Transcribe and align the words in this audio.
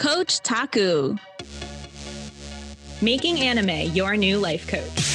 Coach 0.00 0.40
Taku. 0.40 1.14
Making 3.02 3.40
anime 3.40 3.92
your 3.94 4.16
new 4.16 4.38
life 4.38 4.66
coach. 4.66 5.09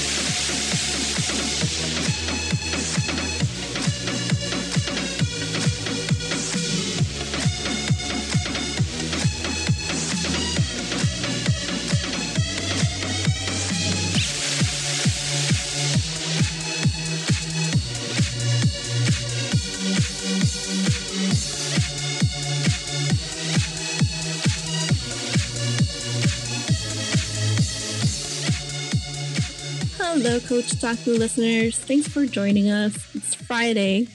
Hello, 30.35 30.48
Coach 30.48 30.81
Taku 30.81 31.12
listeners. 31.12 31.80
Thanks 31.80 32.09
for 32.09 32.25
joining 32.25 32.70
us. 32.70 33.16
It's 33.16 33.34
Friday, 33.34 34.09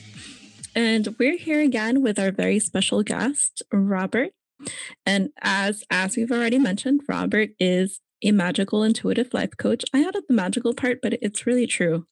and 0.74 1.16
we're 1.18 1.38
here 1.38 1.62
again 1.62 2.02
with 2.02 2.18
our 2.18 2.30
very 2.30 2.58
special 2.58 3.02
guest, 3.02 3.62
Robert. 3.72 4.32
And 5.06 5.30
as 5.40 5.82
as 5.90 6.18
we've 6.18 6.30
already 6.30 6.58
mentioned, 6.58 7.00
Robert 7.08 7.52
is 7.58 8.00
a 8.22 8.32
magical 8.32 8.82
intuitive 8.82 9.32
life 9.32 9.56
coach. 9.56 9.82
I 9.94 10.06
added 10.06 10.24
the 10.28 10.34
magical 10.34 10.74
part, 10.74 10.98
but 11.00 11.14
it's 11.22 11.46
really 11.46 11.66
true. 11.66 12.04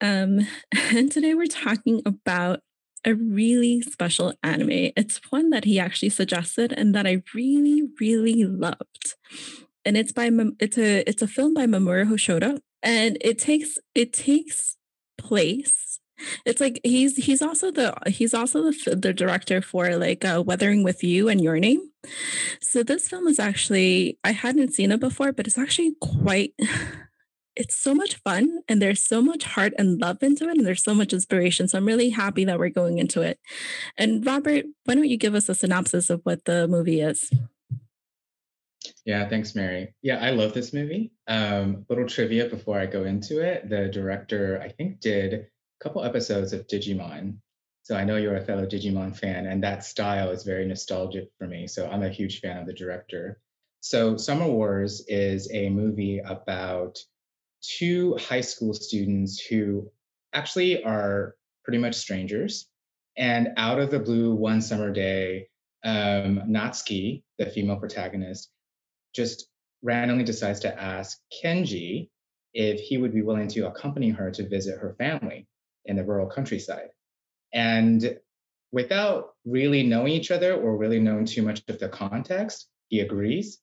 Um, 0.00 0.46
and 0.74 1.12
today 1.12 1.34
we're 1.34 1.44
talking 1.44 2.00
about 2.06 2.60
a 3.04 3.12
really 3.12 3.82
special 3.82 4.32
anime. 4.42 4.90
It's 4.96 5.20
one 5.28 5.50
that 5.50 5.66
he 5.66 5.78
actually 5.78 6.08
suggested 6.08 6.72
and 6.72 6.94
that 6.94 7.06
I 7.06 7.22
really, 7.34 7.82
really 8.00 8.44
loved. 8.44 9.16
And 9.84 9.96
it's 9.96 10.12
by 10.12 10.30
it's 10.60 10.78
a 10.78 11.08
it's 11.08 11.22
a 11.22 11.28
film 11.28 11.54
by 11.54 11.66
Mamoru 11.66 12.06
Hosoda, 12.06 12.60
and 12.82 13.18
it 13.20 13.38
takes 13.38 13.78
it 13.94 14.12
takes 14.12 14.76
place 15.18 15.92
it's 16.44 16.60
like 16.60 16.80
he's 16.84 17.16
he's 17.16 17.42
also 17.42 17.70
the 17.70 17.94
he's 18.06 18.34
also 18.34 18.70
the, 18.70 18.96
the 18.96 19.12
director 19.12 19.60
for 19.62 19.96
like 19.96 20.24
uh, 20.24 20.42
weathering 20.44 20.82
with 20.82 21.02
you 21.02 21.28
and 21.28 21.40
your 21.40 21.58
name. 21.58 21.80
So 22.60 22.82
this 22.82 23.08
film 23.08 23.26
is 23.26 23.38
actually 23.38 24.18
i 24.24 24.32
hadn't 24.32 24.74
seen 24.74 24.92
it 24.92 25.00
before 25.00 25.32
but 25.32 25.46
it's 25.46 25.58
actually 25.58 25.94
quite 26.00 26.52
it's 27.56 27.76
so 27.76 27.94
much 27.94 28.16
fun 28.16 28.60
and 28.66 28.80
there's 28.80 29.06
so 29.06 29.20
much 29.20 29.44
heart 29.44 29.74
and 29.78 30.00
love 30.00 30.22
into 30.22 30.48
it 30.48 30.56
and 30.56 30.66
there's 30.66 30.82
so 30.82 30.94
much 30.94 31.12
inspiration 31.12 31.68
so 31.68 31.78
i'm 31.78 31.86
really 31.86 32.10
happy 32.10 32.44
that 32.44 32.58
we're 32.58 32.70
going 32.70 32.98
into 32.98 33.22
it. 33.22 33.38
And 33.96 34.24
robert 34.26 34.64
why 34.84 34.94
don't 34.94 35.08
you 35.08 35.16
give 35.16 35.34
us 35.34 35.48
a 35.48 35.54
synopsis 35.54 36.10
of 36.10 36.20
what 36.24 36.44
the 36.44 36.66
movie 36.66 37.00
is 37.00 37.30
yeah, 39.04 39.28
thanks, 39.28 39.54
Mary. 39.54 39.94
Yeah, 40.02 40.18
I 40.18 40.30
love 40.30 40.54
this 40.54 40.72
movie. 40.72 41.12
Um, 41.26 41.84
little 41.88 42.06
trivia 42.06 42.48
before 42.48 42.78
I 42.78 42.86
go 42.86 43.04
into 43.04 43.40
it. 43.40 43.68
The 43.68 43.88
director, 43.88 44.60
I 44.62 44.68
think, 44.68 45.00
did 45.00 45.34
a 45.34 45.44
couple 45.82 46.04
episodes 46.04 46.52
of 46.52 46.66
Digimon. 46.68 47.38
So 47.82 47.96
I 47.96 48.04
know 48.04 48.16
you're 48.16 48.36
a 48.36 48.44
fellow 48.44 48.64
Digimon 48.64 49.16
fan, 49.16 49.46
and 49.46 49.62
that 49.64 49.84
style 49.84 50.30
is 50.30 50.44
very 50.44 50.64
nostalgic 50.66 51.30
for 51.36 51.48
me. 51.48 51.66
So 51.66 51.90
I'm 51.90 52.04
a 52.04 52.08
huge 52.08 52.40
fan 52.40 52.58
of 52.58 52.66
the 52.66 52.72
director. 52.72 53.40
So 53.80 54.16
Summer 54.16 54.46
Wars 54.46 55.04
is 55.08 55.50
a 55.52 55.68
movie 55.68 56.20
about 56.20 56.96
two 57.60 58.16
high 58.18 58.40
school 58.40 58.72
students 58.72 59.40
who 59.40 59.90
actually 60.32 60.84
are 60.84 61.34
pretty 61.64 61.78
much 61.78 61.96
strangers. 61.96 62.68
And 63.16 63.48
out 63.56 63.80
of 63.80 63.90
the 63.90 63.98
blue, 63.98 64.32
one 64.32 64.62
summer 64.62 64.92
day, 64.92 65.48
um, 65.84 66.42
Natsuki, 66.48 67.24
the 67.38 67.46
female 67.46 67.76
protagonist, 67.76 68.52
just 69.14 69.48
randomly 69.82 70.24
decides 70.24 70.60
to 70.60 70.80
ask 70.80 71.18
Kenji 71.42 72.08
if 72.54 72.80
he 72.80 72.98
would 72.98 73.14
be 73.14 73.22
willing 73.22 73.48
to 73.48 73.66
accompany 73.66 74.10
her 74.10 74.30
to 74.30 74.48
visit 74.48 74.78
her 74.78 74.94
family 74.98 75.46
in 75.84 75.96
the 75.96 76.04
rural 76.04 76.28
countryside. 76.28 76.88
And 77.52 78.18
without 78.70 79.34
really 79.44 79.82
knowing 79.82 80.12
each 80.12 80.30
other 80.30 80.54
or 80.54 80.76
really 80.76 81.00
knowing 81.00 81.26
too 81.26 81.42
much 81.42 81.62
of 81.68 81.78
the 81.78 81.88
context, 81.88 82.68
he 82.88 83.00
agrees. 83.00 83.58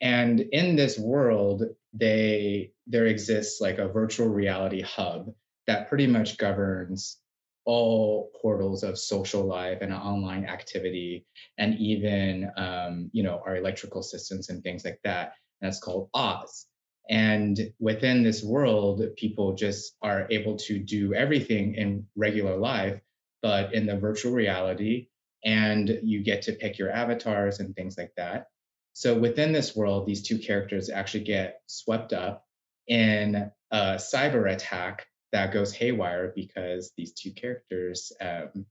And 0.00 0.40
in 0.40 0.76
this 0.76 0.98
world, 0.98 1.62
they 1.92 2.72
there 2.86 3.06
exists 3.06 3.60
like 3.60 3.78
a 3.78 3.88
virtual 3.88 4.28
reality 4.28 4.82
hub 4.82 5.32
that 5.66 5.88
pretty 5.88 6.06
much 6.06 6.38
governs 6.38 7.18
all 7.66 8.30
portals 8.40 8.84
of 8.84 8.96
social 8.96 9.44
life 9.44 9.78
and 9.82 9.92
online 9.92 10.46
activity 10.46 11.26
and 11.58 11.74
even 11.78 12.48
um, 12.56 13.10
you 13.12 13.22
know 13.22 13.42
our 13.44 13.56
electrical 13.56 14.02
systems 14.02 14.48
and 14.48 14.62
things 14.62 14.84
like 14.84 15.00
that 15.04 15.34
and 15.60 15.68
that's 15.68 15.80
called 15.80 16.08
oz. 16.14 16.66
And 17.08 17.72
within 17.78 18.22
this 18.22 18.42
world 18.42 19.02
people 19.16 19.54
just 19.54 19.96
are 20.00 20.26
able 20.30 20.56
to 20.58 20.78
do 20.78 21.12
everything 21.12 21.74
in 21.74 22.06
regular 22.16 22.56
life 22.56 23.00
but 23.42 23.74
in 23.74 23.86
the 23.86 23.96
virtual 23.96 24.32
reality 24.32 25.08
and 25.44 26.00
you 26.02 26.22
get 26.22 26.42
to 26.42 26.52
pick 26.52 26.78
your 26.78 26.90
avatars 26.90 27.60
and 27.60 27.74
things 27.74 27.98
like 27.98 28.12
that. 28.16 28.46
So 28.92 29.18
within 29.18 29.52
this 29.52 29.74
world 29.74 30.06
these 30.06 30.22
two 30.22 30.38
characters 30.38 30.88
actually 30.88 31.24
get 31.24 31.60
swept 31.66 32.12
up 32.12 32.44
in 32.86 33.50
a 33.72 33.94
cyber 33.96 34.52
attack 34.52 35.06
that 35.32 35.52
goes 35.52 35.72
haywire 35.72 36.32
because 36.34 36.92
these 36.96 37.12
two 37.12 37.32
characters 37.32 38.12
um, 38.20 38.66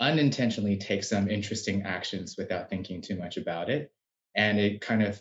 unintentionally 0.00 0.76
take 0.76 1.04
some 1.04 1.30
interesting 1.30 1.82
actions 1.82 2.36
without 2.36 2.68
thinking 2.68 3.00
too 3.00 3.16
much 3.16 3.36
about 3.36 3.70
it. 3.70 3.92
And 4.36 4.58
it 4.58 4.80
kind 4.80 5.02
of 5.02 5.20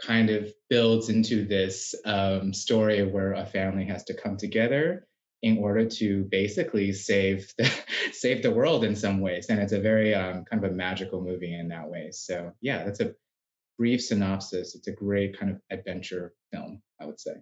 kind 0.00 0.28
of 0.28 0.52
builds 0.68 1.08
into 1.08 1.46
this 1.46 1.94
um, 2.04 2.52
story 2.52 3.02
where 3.02 3.32
a 3.32 3.46
family 3.46 3.86
has 3.86 4.04
to 4.04 4.14
come 4.14 4.36
together 4.36 5.06
in 5.42 5.58
order 5.58 5.86
to 5.86 6.24
basically 6.24 6.92
save 6.92 7.52
the 7.56 7.70
save 8.12 8.42
the 8.42 8.50
world 8.50 8.84
in 8.84 8.96
some 8.96 9.20
ways. 9.20 9.46
And 9.48 9.60
it's 9.60 9.72
a 9.72 9.80
very 9.80 10.14
um, 10.14 10.44
kind 10.44 10.62
of 10.64 10.70
a 10.70 10.74
magical 10.74 11.22
movie 11.22 11.54
in 11.54 11.68
that 11.68 11.88
way. 11.88 12.10
So 12.12 12.52
yeah 12.60 12.84
that's 12.84 13.00
a 13.00 13.14
brief 13.78 14.02
synopsis 14.02 14.74
it's 14.74 14.88
a 14.88 14.92
great 14.92 15.38
kind 15.38 15.50
of 15.52 15.60
adventure 15.70 16.32
film 16.52 16.80
i 17.00 17.06
would 17.06 17.20
say 17.20 17.32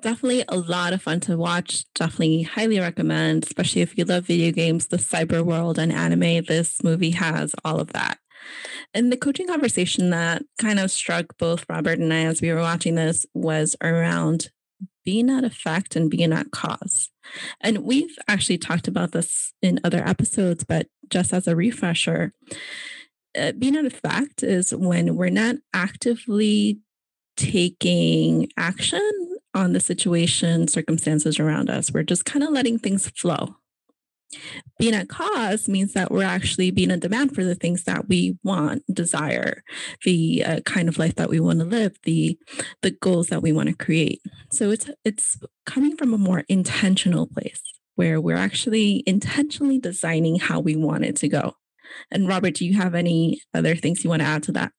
definitely 0.00 0.44
a 0.48 0.56
lot 0.56 0.92
of 0.92 1.02
fun 1.02 1.20
to 1.20 1.36
watch. 1.36 1.84
Definitely 1.94 2.42
highly 2.42 2.80
recommend, 2.80 3.44
especially 3.44 3.82
if 3.82 3.96
you 3.96 4.04
love 4.04 4.26
video 4.26 4.52
games, 4.52 4.88
the 4.88 4.96
cyber 4.96 5.44
world, 5.44 5.78
and 5.78 5.92
anime. 5.92 6.44
This 6.44 6.82
movie 6.82 7.12
has 7.12 7.54
all 7.64 7.80
of 7.80 7.92
that. 7.92 8.18
And 8.92 9.10
the 9.10 9.16
coaching 9.16 9.46
conversation 9.46 10.10
that 10.10 10.42
kind 10.58 10.78
of 10.78 10.90
struck 10.90 11.36
both 11.38 11.64
Robert 11.68 11.98
and 11.98 12.12
I 12.12 12.24
as 12.24 12.42
we 12.42 12.52
were 12.52 12.60
watching 12.60 12.94
this 12.94 13.24
was 13.34 13.74
around 13.82 14.50
being 15.04 15.30
at 15.30 15.44
effect 15.44 15.96
and 15.96 16.10
being 16.10 16.32
at 16.32 16.50
cause. 16.50 17.10
And 17.60 17.78
we've 17.78 18.16
actually 18.28 18.58
talked 18.58 18.88
about 18.88 19.12
this 19.12 19.52
in 19.62 19.80
other 19.84 20.06
episodes, 20.06 20.64
but 20.64 20.86
just 21.08 21.32
as 21.32 21.46
a 21.46 21.56
refresher, 21.56 22.32
uh, 23.38 23.52
being 23.52 23.76
at 23.76 23.84
effect 23.84 24.42
is 24.42 24.74
when 24.74 25.16
we're 25.16 25.30
not 25.30 25.56
actively 25.72 26.78
taking 27.36 28.48
action 28.56 29.10
on 29.54 29.72
the 29.72 29.80
situation, 29.80 30.68
circumstances 30.68 31.38
around 31.38 31.70
us. 31.70 31.92
We're 31.92 32.02
just 32.02 32.24
kind 32.24 32.42
of 32.42 32.50
letting 32.50 32.78
things 32.78 33.08
flow. 33.10 33.56
Being 34.78 34.94
at 34.94 35.08
cause 35.08 35.68
means 35.68 35.92
that 35.92 36.10
we're 36.10 36.24
actually 36.24 36.72
being 36.72 36.90
in 36.90 36.98
demand 36.98 37.34
for 37.34 37.44
the 37.44 37.54
things 37.54 37.84
that 37.84 38.08
we 38.08 38.36
want, 38.42 38.82
desire, 38.92 39.62
the 40.04 40.44
uh, 40.44 40.60
kind 40.62 40.88
of 40.88 40.98
life 40.98 41.14
that 41.16 41.30
we 41.30 41.38
want 41.38 41.60
to 41.60 41.64
live, 41.64 41.96
the 42.02 42.36
the 42.82 42.90
goals 42.90 43.28
that 43.28 43.42
we 43.42 43.52
want 43.52 43.68
to 43.68 43.76
create. 43.76 44.20
So 44.50 44.70
it's 44.70 44.90
it's 45.04 45.38
coming 45.66 45.96
from 45.96 46.12
a 46.12 46.18
more 46.18 46.44
intentional 46.48 47.28
place 47.28 47.62
where 47.94 48.20
we're 48.20 48.36
actually 48.36 49.04
intentionally 49.06 49.78
designing 49.78 50.40
how 50.40 50.58
we 50.58 50.74
want 50.74 51.04
it 51.04 51.14
to 51.16 51.28
go. 51.28 51.54
And 52.10 52.28
Robert, 52.28 52.54
do 52.54 52.64
you 52.64 52.74
have 52.74 52.94
any 52.94 53.40
other 53.52 53.74
things 53.76 54.04
you 54.04 54.10
want 54.10 54.22
to 54.22 54.28
add 54.28 54.42
to 54.44 54.52
that? 54.52 54.72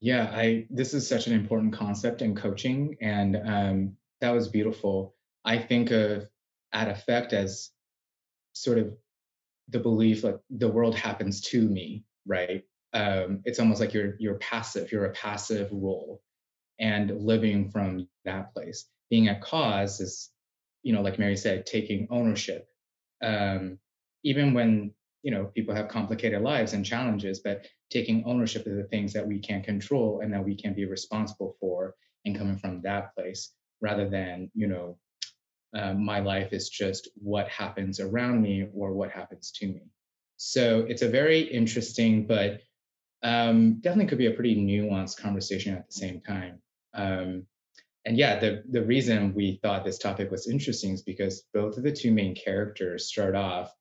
Yeah, 0.00 0.30
I 0.32 0.66
this 0.70 0.94
is 0.94 1.06
such 1.06 1.26
an 1.26 1.34
important 1.34 1.72
concept 1.72 2.22
in 2.22 2.34
coaching, 2.34 2.96
and 3.00 3.36
um, 3.44 3.96
that 4.20 4.30
was 4.30 4.48
beautiful. 4.48 5.14
I 5.44 5.58
think 5.58 5.90
of 5.90 6.28
at 6.72 6.88
effect 6.88 7.32
as 7.32 7.70
sort 8.54 8.78
of 8.78 8.94
the 9.68 9.78
belief 9.78 10.24
like 10.24 10.38
the 10.50 10.68
world 10.68 10.94
happens 10.94 11.40
to 11.42 11.60
me, 11.60 12.04
right? 12.26 12.62
Um, 12.92 13.40
it's 13.44 13.58
almost 13.58 13.80
like 13.80 13.92
you're 13.92 14.14
you're 14.18 14.36
passive, 14.36 14.92
you're 14.92 15.06
a 15.06 15.12
passive 15.12 15.68
role, 15.72 16.22
and 16.78 17.10
living 17.10 17.70
from 17.70 18.08
that 18.24 18.52
place. 18.52 18.86
Being 19.10 19.28
a 19.28 19.38
cause 19.40 20.00
is, 20.00 20.30
you 20.82 20.92
know, 20.92 21.02
like 21.02 21.18
Mary 21.18 21.36
said, 21.36 21.66
taking 21.66 22.08
ownership. 22.10 22.68
Um, 23.22 23.78
even 24.22 24.54
when 24.54 24.92
you 25.24 25.30
know 25.30 25.46
people 25.46 25.74
have 25.74 25.88
complicated 25.88 26.42
lives 26.42 26.74
and 26.74 26.84
challenges, 26.84 27.40
but 27.40 27.66
taking 27.90 28.22
ownership 28.26 28.66
of 28.66 28.76
the 28.76 28.84
things 28.84 29.12
that 29.14 29.26
we 29.26 29.38
can 29.40 29.62
control 29.62 30.20
and 30.20 30.32
that 30.32 30.44
we 30.44 30.54
can 30.54 30.74
be 30.74 30.84
responsible 30.84 31.56
for 31.58 31.94
and 32.24 32.36
coming 32.36 32.58
from 32.58 32.82
that 32.82 33.14
place 33.14 33.52
rather 33.80 34.08
than 34.08 34.50
you 34.54 34.68
know 34.68 34.98
um, 35.74 36.04
my 36.04 36.20
life 36.20 36.52
is 36.52 36.68
just 36.68 37.08
what 37.14 37.48
happens 37.48 38.00
around 38.00 38.42
me 38.42 38.68
or 38.74 38.92
what 38.92 39.10
happens 39.10 39.50
to 39.56 39.66
me. 39.66 39.82
So 40.36 40.80
it's 40.88 41.02
a 41.02 41.08
very 41.08 41.40
interesting, 41.40 42.26
but 42.26 42.60
um, 43.22 43.80
definitely 43.80 44.06
could 44.06 44.18
be 44.18 44.26
a 44.26 44.32
pretty 44.32 44.56
nuanced 44.56 45.20
conversation 45.20 45.74
at 45.74 45.86
the 45.86 45.92
same 45.92 46.20
time. 46.20 46.60
Um, 46.92 47.46
and 48.04 48.18
yeah, 48.18 48.38
the 48.38 48.62
the 48.70 48.82
reason 48.82 49.32
we 49.32 49.58
thought 49.62 49.86
this 49.86 49.98
topic 49.98 50.30
was 50.30 50.48
interesting 50.48 50.92
is 50.92 51.02
because 51.02 51.44
both 51.54 51.78
of 51.78 51.82
the 51.82 51.92
two 51.92 52.12
main 52.12 52.34
characters 52.34 53.08
start 53.08 53.34
off 53.34 53.72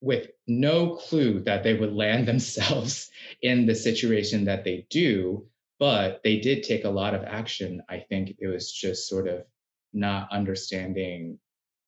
with 0.00 0.28
no 0.46 0.96
clue 0.96 1.40
that 1.40 1.62
they 1.62 1.74
would 1.74 1.92
land 1.92 2.26
themselves 2.28 3.10
in 3.42 3.66
the 3.66 3.74
situation 3.74 4.44
that 4.44 4.64
they 4.64 4.86
do, 4.90 5.46
but 5.78 6.20
they 6.24 6.38
did 6.38 6.62
take 6.62 6.84
a 6.84 6.90
lot 6.90 7.14
of 7.14 7.24
action. 7.24 7.82
I 7.88 7.98
think 8.08 8.36
it 8.38 8.46
was 8.46 8.72
just 8.72 9.08
sort 9.08 9.28
of 9.28 9.44
not 9.92 10.28
understanding 10.30 11.38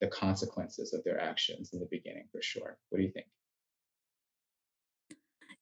the 0.01 0.09
consequences 0.09 0.93
of 0.93 1.05
their 1.05 1.21
actions 1.21 1.71
in 1.73 1.79
the 1.79 1.89
beginning 1.91 2.25
for 2.33 2.43
sure. 2.43 2.77
What 2.89 2.99
do 2.99 3.05
you 3.05 3.13
think? 3.13 3.27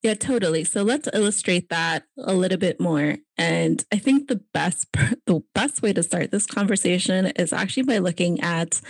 Yeah, 0.02 0.14
totally. 0.14 0.64
So 0.64 0.82
let's 0.82 1.08
illustrate 1.12 1.68
that 1.68 2.04
a 2.18 2.32
little 2.32 2.56
bit 2.56 2.80
more. 2.80 3.18
And 3.36 3.84
I 3.92 3.98
think 3.98 4.28
the 4.28 4.42
best 4.54 4.86
the 5.26 5.42
best 5.54 5.82
way 5.82 5.92
to 5.92 6.02
start 6.02 6.30
this 6.30 6.46
conversation 6.46 7.26
is 7.26 7.52
actually 7.52 7.82
by 7.82 7.98
looking 7.98 8.40
at 8.40 8.80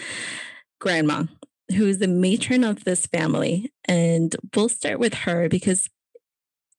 grandma, 0.80 1.24
who 1.72 1.86
is 1.86 1.98
the 1.98 2.08
matron 2.08 2.64
of 2.64 2.84
this 2.84 3.06
family. 3.06 3.72
And 3.86 4.34
we'll 4.54 4.68
start 4.68 4.98
with 4.98 5.14
her 5.14 5.48
because 5.48 5.88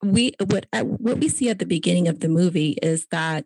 we 0.03 0.33
what 0.47 0.65
what 0.71 1.19
we 1.19 1.29
see 1.29 1.49
at 1.49 1.59
the 1.59 1.65
beginning 1.65 2.07
of 2.07 2.21
the 2.21 2.29
movie 2.29 2.77
is 2.81 3.05
that 3.11 3.45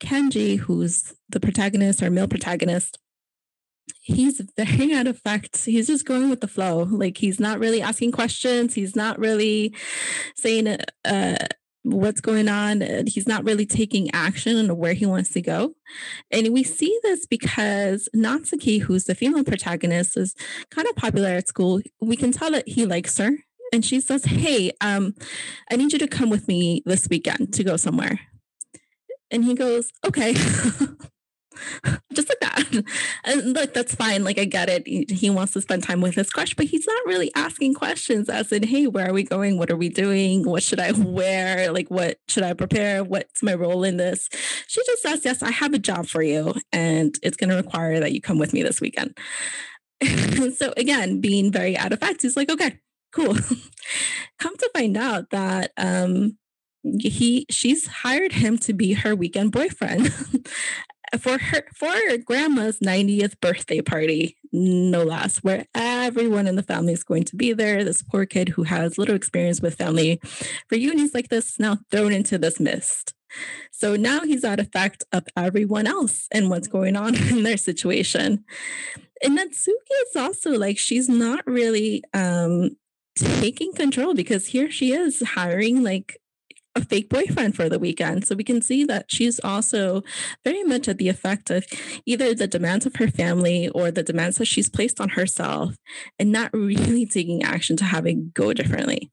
Kenji, 0.00 0.58
who's 0.58 1.14
the 1.28 1.40
protagonist 1.40 2.02
or 2.02 2.10
male 2.10 2.26
protagonist, 2.26 2.98
he's 4.00 4.40
very 4.56 4.92
at 4.94 5.06
effect. 5.06 5.64
He's 5.64 5.86
just 5.86 6.04
going 6.04 6.28
with 6.28 6.40
the 6.40 6.48
flow. 6.48 6.84
Like 6.84 7.18
he's 7.18 7.40
not 7.40 7.58
really 7.58 7.80
asking 7.80 8.12
questions. 8.12 8.74
He's 8.74 8.96
not 8.96 9.18
really 9.18 9.74
saying 10.36 10.76
uh, 11.04 11.46
what's 11.84 12.20
going 12.20 12.48
on. 12.48 12.82
He's 13.06 13.26
not 13.26 13.44
really 13.44 13.66
taking 13.66 14.10
action 14.12 14.56
on 14.56 14.76
where 14.76 14.92
he 14.92 15.06
wants 15.06 15.30
to 15.30 15.42
go. 15.42 15.74
And 16.30 16.52
we 16.52 16.62
see 16.62 16.96
this 17.02 17.26
because 17.26 18.08
Natsuki, 18.14 18.80
who's 18.80 19.04
the 19.04 19.14
female 19.14 19.44
protagonist, 19.44 20.16
is 20.16 20.34
kind 20.70 20.88
of 20.88 20.96
popular 20.96 21.28
at 21.28 21.48
school. 21.48 21.80
We 22.00 22.16
can 22.16 22.32
tell 22.32 22.50
that 22.52 22.68
he 22.68 22.86
likes 22.86 23.18
her. 23.18 23.32
And 23.72 23.84
she 23.84 24.00
says, 24.00 24.24
Hey, 24.24 24.72
um, 24.80 25.14
I 25.70 25.76
need 25.76 25.92
you 25.92 25.98
to 25.98 26.08
come 26.08 26.30
with 26.30 26.46
me 26.46 26.82
this 26.84 27.08
weekend 27.08 27.54
to 27.54 27.64
go 27.64 27.76
somewhere. 27.76 28.20
And 29.30 29.44
he 29.44 29.54
goes, 29.54 29.90
Okay. 30.06 30.34
just 32.12 32.28
like 32.28 32.40
that. 32.40 32.84
And 33.24 33.52
look, 33.52 33.72
that's 33.74 33.94
fine. 33.94 34.24
Like, 34.24 34.38
I 34.38 34.44
get 34.44 34.68
it. 34.68 34.86
He, 34.86 35.06
he, 35.08 35.30
wants 35.30 35.52
to 35.52 35.60
spend 35.60 35.82
time 35.82 36.00
with 36.00 36.14
his 36.14 36.30
crush, 36.30 36.54
but 36.54 36.66
he's 36.66 36.86
not 36.86 37.06
really 37.06 37.30
asking 37.34 37.74
questions 37.74 38.28
as 38.28 38.52
in, 38.52 38.62
hey, 38.64 38.86
where 38.86 39.08
are 39.08 39.12
we 39.12 39.22
going? 39.22 39.58
What 39.58 39.70
are 39.70 39.76
we 39.76 39.88
doing? 39.88 40.44
What 40.44 40.62
should 40.62 40.80
I 40.80 40.92
wear? 40.96 41.72
Like, 41.72 41.90
what 41.90 42.18
should 42.28 42.42
I 42.42 42.52
prepare? 42.54 43.04
What's 43.04 43.42
my 43.42 43.54
role 43.54 43.84
in 43.84 43.96
this? 43.96 44.28
She 44.66 44.82
just 44.84 45.02
says, 45.02 45.24
yes, 45.24 45.42
I 45.42 45.50
have 45.50 45.72
a 45.72 45.78
job 45.78 46.06
for 46.06 46.22
you, 46.22 46.54
and 46.72 47.14
it's 47.22 47.36
going 47.36 47.50
to 47.50 47.56
require 47.56 48.00
that 48.00 48.12
you 48.12 48.20
come 48.20 48.38
with 48.38 48.52
me 48.52 48.62
this 48.62 48.80
weekend. 48.80 49.16
so, 50.56 50.72
again, 50.76 51.20
being 51.20 51.52
very 51.52 51.76
at 51.76 51.92
effect, 51.92 52.22
he's 52.22 52.36
like, 52.36 52.50
okay, 52.50 52.78
cool. 53.12 53.34
come 54.38 54.56
to 54.56 54.70
find 54.74 54.96
out 54.96 55.30
that, 55.30 55.72
um, 55.76 56.36
he 56.98 57.46
she's 57.48 57.86
hired 57.86 58.32
him 58.32 58.58
to 58.58 58.72
be 58.72 58.92
her 58.92 59.14
weekend 59.14 59.52
boyfriend 59.52 60.12
for 61.18 61.38
her 61.38 61.64
for 61.74 61.90
her 61.90 62.16
grandma's 62.18 62.78
90th 62.80 63.40
birthday 63.40 63.80
party, 63.80 64.36
no 64.52 65.02
less, 65.02 65.38
where 65.38 65.66
everyone 65.74 66.46
in 66.46 66.56
the 66.56 66.62
family 66.62 66.92
is 66.92 67.04
going 67.04 67.24
to 67.24 67.36
be 67.36 67.52
there. 67.52 67.84
This 67.84 68.02
poor 68.02 68.26
kid 68.26 68.50
who 68.50 68.64
has 68.64 68.98
little 68.98 69.14
experience 69.14 69.60
with 69.60 69.76
family 69.76 70.20
reunions 70.70 71.14
like 71.14 71.28
this 71.28 71.58
now 71.58 71.78
thrown 71.90 72.12
into 72.12 72.38
this 72.38 72.58
mist. 72.58 73.14
So 73.70 73.96
now 73.96 74.20
he's 74.20 74.44
at 74.44 74.60
effect 74.60 75.04
of 75.12 75.24
everyone 75.36 75.86
else 75.86 76.28
and 76.30 76.50
what's 76.50 76.68
going 76.68 76.96
on 76.96 77.14
in 77.30 77.42
their 77.42 77.56
situation. 77.56 78.44
And 79.22 79.38
Natsuki 79.38 79.96
is 80.08 80.16
also 80.16 80.52
like 80.52 80.78
she's 80.78 81.08
not 81.08 81.46
really 81.46 82.02
um 82.14 82.76
taking 83.14 83.74
control 83.74 84.14
because 84.14 84.46
here 84.46 84.70
she 84.70 84.92
is 84.92 85.22
hiring 85.22 85.82
like 85.82 86.18
a 86.74 86.84
fake 86.84 87.08
boyfriend 87.08 87.54
for 87.54 87.68
the 87.68 87.78
weekend. 87.78 88.26
So 88.26 88.34
we 88.34 88.44
can 88.44 88.62
see 88.62 88.84
that 88.84 89.06
she's 89.08 89.40
also 89.40 90.02
very 90.44 90.64
much 90.64 90.88
at 90.88 90.98
the 90.98 91.08
effect 91.08 91.50
of 91.50 91.66
either 92.06 92.34
the 92.34 92.46
demands 92.46 92.86
of 92.86 92.96
her 92.96 93.08
family 93.08 93.68
or 93.68 93.90
the 93.90 94.02
demands 94.02 94.38
that 94.38 94.46
she's 94.46 94.70
placed 94.70 95.00
on 95.00 95.10
herself 95.10 95.76
and 96.18 96.32
not 96.32 96.52
really 96.52 97.06
taking 97.12 97.42
action 97.42 97.76
to 97.78 97.84
have 97.84 98.06
it 98.06 98.34
go 98.34 98.52
differently. 98.52 99.10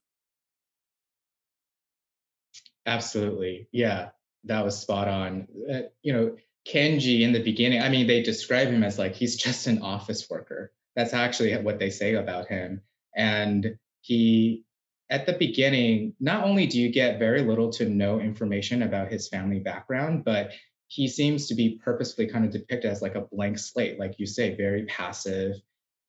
Absolutely. 2.86 3.68
Yeah, 3.72 4.10
that 4.44 4.64
was 4.64 4.78
spot 4.78 5.06
on. 5.06 5.46
Uh, 5.70 5.80
you 6.02 6.12
know, 6.12 6.36
Kenji 6.66 7.20
in 7.22 7.32
the 7.32 7.42
beginning, 7.42 7.82
I 7.82 7.88
mean, 7.88 8.06
they 8.06 8.22
describe 8.22 8.68
him 8.68 8.82
as 8.82 8.98
like 8.98 9.14
he's 9.14 9.36
just 9.36 9.66
an 9.66 9.82
office 9.82 10.28
worker. 10.28 10.72
That's 10.96 11.12
actually 11.12 11.56
what 11.58 11.78
they 11.78 11.90
say 11.90 12.14
about 12.14 12.48
him. 12.48 12.80
And 13.14 13.76
he 14.00 14.64
at 15.10 15.26
the 15.26 15.32
beginning, 15.32 16.14
not 16.20 16.44
only 16.44 16.66
do 16.66 16.80
you 16.80 16.90
get 16.90 17.18
very 17.18 17.42
little 17.42 17.70
to 17.72 17.88
no 17.88 18.20
information 18.20 18.82
about 18.82 19.10
his 19.10 19.28
family 19.28 19.58
background, 19.58 20.24
but 20.24 20.52
he 20.86 21.08
seems 21.08 21.48
to 21.48 21.54
be 21.54 21.80
purposefully 21.84 22.28
kind 22.28 22.44
of 22.44 22.52
depicted 22.52 22.90
as 22.90 23.02
like 23.02 23.16
a 23.16 23.20
blank 23.20 23.58
slate, 23.58 23.98
like 23.98 24.14
you 24.18 24.26
say, 24.26 24.54
very 24.56 24.86
passive. 24.86 25.56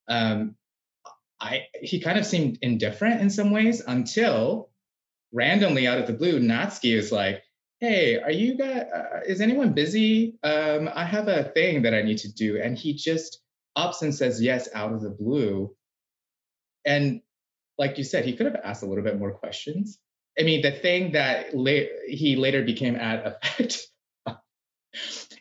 Um, 0.07 0.55
I 1.39 1.63
he 1.81 1.99
kind 1.99 2.19
of 2.19 2.25
seemed 2.25 2.59
indifferent 2.61 3.21
in 3.21 3.31
some 3.31 3.51
ways 3.51 3.81
until 3.85 4.69
randomly 5.31 5.87
out 5.87 5.97
of 5.97 6.07
the 6.07 6.13
blue, 6.13 6.39
Natsuki 6.39 6.95
is 6.95 7.11
like, 7.11 7.43
"Hey, 7.79 8.19
are 8.19 8.31
you 8.31 8.55
guys? 8.55 8.83
Uh, 8.83 9.21
is 9.25 9.41
anyone 9.41 9.73
busy? 9.73 10.37
Um, 10.43 10.89
I 10.93 11.05
have 11.05 11.27
a 11.27 11.43
thing 11.43 11.83
that 11.83 11.95
I 11.95 12.03
need 12.03 12.19
to 12.19 12.31
do," 12.31 12.61
and 12.61 12.77
he 12.77 12.93
just 12.93 13.41
ups 13.75 14.03
and 14.03 14.13
says 14.13 14.41
yes 14.41 14.69
out 14.75 14.93
of 14.93 15.01
the 15.01 15.09
blue. 15.09 15.75
And 16.85 17.21
like 17.81 17.97
you 17.97 18.03
said, 18.03 18.23
he 18.23 18.33
could 18.33 18.45
have 18.45 18.61
asked 18.63 18.83
a 18.83 18.85
little 18.85 19.03
bit 19.03 19.17
more 19.17 19.31
questions. 19.31 19.97
I 20.39 20.43
mean, 20.43 20.61
the 20.61 20.71
thing 20.71 21.13
that 21.13 21.55
la- 21.55 21.89
he 22.07 22.35
later 22.35 22.61
became 22.61 22.95
at 22.95 23.25
effect 23.25 23.87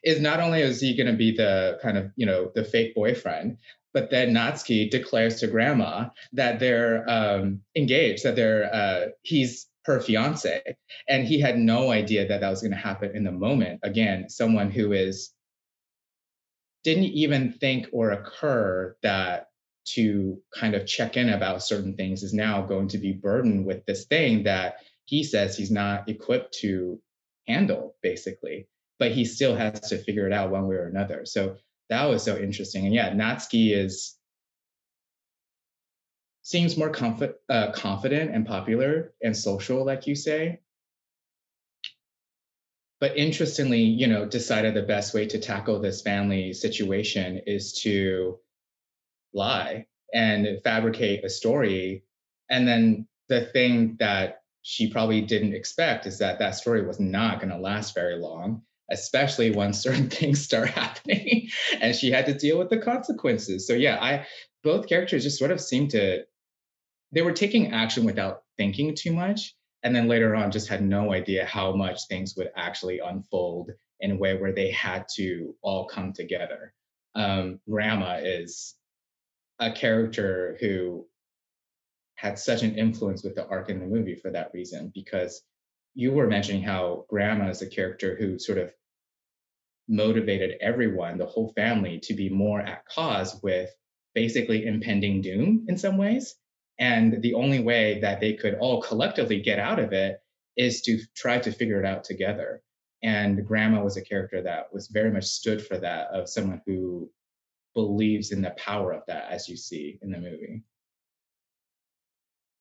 is 0.02 0.20
not 0.22 0.40
only 0.40 0.62
is 0.62 0.80
he 0.80 0.96
going 0.96 1.12
to 1.12 1.18
be 1.18 1.36
the 1.36 1.78
kind 1.82 1.98
of 1.98 2.10
you 2.16 2.24
know 2.24 2.50
the 2.54 2.64
fake 2.64 2.94
boyfriend, 2.94 3.58
but 3.92 4.10
then 4.10 4.32
Natsuki 4.32 4.90
declares 4.90 5.38
to 5.40 5.48
Grandma 5.48 6.08
that 6.32 6.60
they're 6.60 7.08
um, 7.10 7.60
engaged, 7.76 8.24
that 8.24 8.36
they're 8.36 8.74
uh, 8.74 9.08
he's 9.20 9.66
her 9.84 10.00
fiance, 10.00 10.62
and 11.10 11.26
he 11.26 11.40
had 11.40 11.58
no 11.58 11.90
idea 11.90 12.26
that 12.26 12.40
that 12.40 12.48
was 12.48 12.62
going 12.62 12.72
to 12.72 12.88
happen 12.88 13.14
in 13.14 13.24
the 13.24 13.32
moment. 13.32 13.80
Again, 13.82 14.30
someone 14.30 14.70
who 14.70 14.92
is 14.92 15.30
didn't 16.84 17.04
even 17.04 17.52
think 17.52 17.88
or 17.92 18.12
occur 18.12 18.96
that 19.02 19.49
to 19.84 20.40
kind 20.54 20.74
of 20.74 20.86
check 20.86 21.16
in 21.16 21.30
about 21.30 21.62
certain 21.62 21.94
things 21.94 22.22
is 22.22 22.34
now 22.34 22.62
going 22.62 22.88
to 22.88 22.98
be 22.98 23.12
burdened 23.12 23.64
with 23.64 23.84
this 23.86 24.04
thing 24.04 24.44
that 24.44 24.76
he 25.04 25.24
says 25.24 25.56
he's 25.56 25.70
not 25.70 26.08
equipped 26.08 26.54
to 26.60 27.00
handle, 27.48 27.96
basically. 28.02 28.68
But 28.98 29.12
he 29.12 29.24
still 29.24 29.56
has 29.56 29.80
to 29.88 29.98
figure 29.98 30.26
it 30.26 30.32
out 30.32 30.50
one 30.50 30.68
way 30.68 30.76
or 30.76 30.86
another. 30.86 31.24
So 31.24 31.56
that 31.88 32.04
was 32.04 32.22
so 32.22 32.38
interesting. 32.38 32.84
And 32.84 32.94
yeah, 32.94 33.10
Natsuki 33.10 33.74
is 33.74 34.16
seems 36.42 36.76
more 36.76 36.92
uh, 37.48 37.72
confident 37.72 38.34
and 38.34 38.46
popular 38.46 39.12
and 39.22 39.36
social, 39.36 39.84
like 39.84 40.06
you 40.06 40.14
say. 40.14 40.60
But 43.00 43.16
interestingly, 43.16 43.80
you 43.82 44.06
know, 44.06 44.26
decided 44.26 44.74
the 44.74 44.82
best 44.82 45.14
way 45.14 45.26
to 45.26 45.38
tackle 45.38 45.80
this 45.80 46.02
family 46.02 46.52
situation 46.52 47.40
is 47.46 47.72
to 47.82 48.38
lie 49.32 49.86
and 50.12 50.46
fabricate 50.64 51.24
a 51.24 51.30
story. 51.30 52.04
And 52.48 52.66
then 52.66 53.06
the 53.28 53.42
thing 53.46 53.96
that 54.00 54.42
she 54.62 54.90
probably 54.90 55.20
didn't 55.20 55.54
expect 55.54 56.06
is 56.06 56.18
that 56.18 56.38
that 56.38 56.54
story 56.54 56.86
was 56.86 57.00
not 57.00 57.40
going 57.40 57.50
to 57.50 57.58
last 57.58 57.94
very 57.94 58.16
long, 58.16 58.62
especially 58.90 59.50
when 59.50 59.72
certain 59.72 60.10
things 60.10 60.42
start 60.42 60.68
happening 60.70 61.48
and 61.80 61.94
she 61.94 62.10
had 62.10 62.26
to 62.26 62.34
deal 62.34 62.58
with 62.58 62.70
the 62.70 62.78
consequences. 62.78 63.66
So 63.66 63.74
yeah, 63.74 63.98
I 64.00 64.26
both 64.62 64.88
characters 64.88 65.22
just 65.22 65.38
sort 65.38 65.50
of 65.50 65.60
seemed 65.60 65.90
to 65.90 66.24
they 67.12 67.22
were 67.22 67.32
taking 67.32 67.72
action 67.72 68.04
without 68.04 68.42
thinking 68.56 68.94
too 68.94 69.12
much 69.12 69.54
and 69.82 69.96
then 69.96 70.08
later 70.08 70.34
on 70.36 70.50
just 70.50 70.68
had 70.68 70.82
no 70.82 71.12
idea 71.12 71.44
how 71.46 71.72
much 71.74 72.06
things 72.06 72.34
would 72.36 72.50
actually 72.56 72.98
unfold 72.98 73.70
in 74.00 74.12
a 74.12 74.16
way 74.16 74.36
where 74.36 74.52
they 74.52 74.70
had 74.70 75.06
to 75.16 75.54
all 75.62 75.86
come 75.86 76.12
together. 76.12 76.74
Um, 77.14 77.60
Grandma 77.68 78.18
is 78.22 78.74
a 79.60 79.70
character 79.70 80.56
who 80.60 81.06
had 82.16 82.38
such 82.38 82.62
an 82.62 82.76
influence 82.76 83.22
with 83.22 83.34
the 83.34 83.46
arc 83.46 83.70
in 83.70 83.78
the 83.78 83.86
movie 83.86 84.14
for 84.14 84.30
that 84.30 84.50
reason 84.52 84.90
because 84.94 85.42
you 85.94 86.12
were 86.12 86.26
mentioning 86.26 86.62
how 86.62 87.04
grandma 87.08 87.48
is 87.48 87.62
a 87.62 87.66
character 87.66 88.16
who 88.16 88.38
sort 88.38 88.58
of 88.58 88.72
motivated 89.88 90.56
everyone, 90.60 91.18
the 91.18 91.26
whole 91.26 91.52
family, 91.54 91.98
to 91.98 92.14
be 92.14 92.28
more 92.28 92.60
at 92.60 92.86
cause 92.86 93.40
with 93.42 93.70
basically 94.14 94.66
impending 94.66 95.20
doom 95.20 95.66
in 95.68 95.76
some 95.76 95.96
ways. 95.96 96.36
And 96.78 97.20
the 97.22 97.34
only 97.34 97.60
way 97.60 98.00
that 98.00 98.20
they 98.20 98.34
could 98.34 98.54
all 98.54 98.80
collectively 98.80 99.40
get 99.40 99.58
out 99.58 99.78
of 99.78 99.92
it 99.92 100.20
is 100.56 100.82
to 100.82 101.00
try 101.14 101.38
to 101.38 101.52
figure 101.52 101.80
it 101.80 101.86
out 101.86 102.04
together. 102.04 102.62
And 103.02 103.46
grandma 103.46 103.82
was 103.82 103.96
a 103.96 104.04
character 104.04 104.42
that 104.42 104.72
was 104.72 104.88
very 104.88 105.10
much 105.10 105.24
stood 105.24 105.64
for 105.66 105.78
that 105.78 106.08
of 106.08 106.28
someone 106.28 106.62
who 106.66 107.10
believes 107.74 108.32
in 108.32 108.42
the 108.42 108.50
power 108.50 108.92
of 108.92 109.02
that, 109.06 109.30
as 109.30 109.48
you 109.48 109.56
see 109.56 109.98
in 110.02 110.10
the 110.10 110.18
movie. 110.18 110.62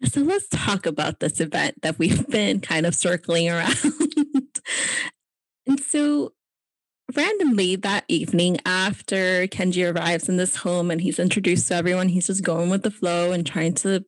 So 0.05 0.21
let's 0.21 0.47
talk 0.47 0.85
about 0.85 1.19
this 1.19 1.39
event 1.39 1.81
that 1.81 1.99
we've 1.99 2.27
been 2.27 2.61
kind 2.61 2.85
of 2.85 2.95
circling 2.95 3.49
around. 3.49 3.75
and 5.67 5.79
so 5.79 6.33
randomly 7.15 7.75
that 7.75 8.05
evening 8.07 8.57
after 8.65 9.47
Kenji 9.47 9.93
arrives 9.93 10.29
in 10.29 10.37
this 10.37 10.57
home 10.57 10.89
and 10.89 11.01
he's 11.01 11.19
introduced 11.19 11.67
to 11.67 11.75
everyone, 11.75 12.09
he's 12.09 12.27
just 12.27 12.43
going 12.43 12.69
with 12.69 12.83
the 12.83 12.91
flow 12.91 13.31
and 13.31 13.45
trying 13.45 13.73
to 13.75 14.05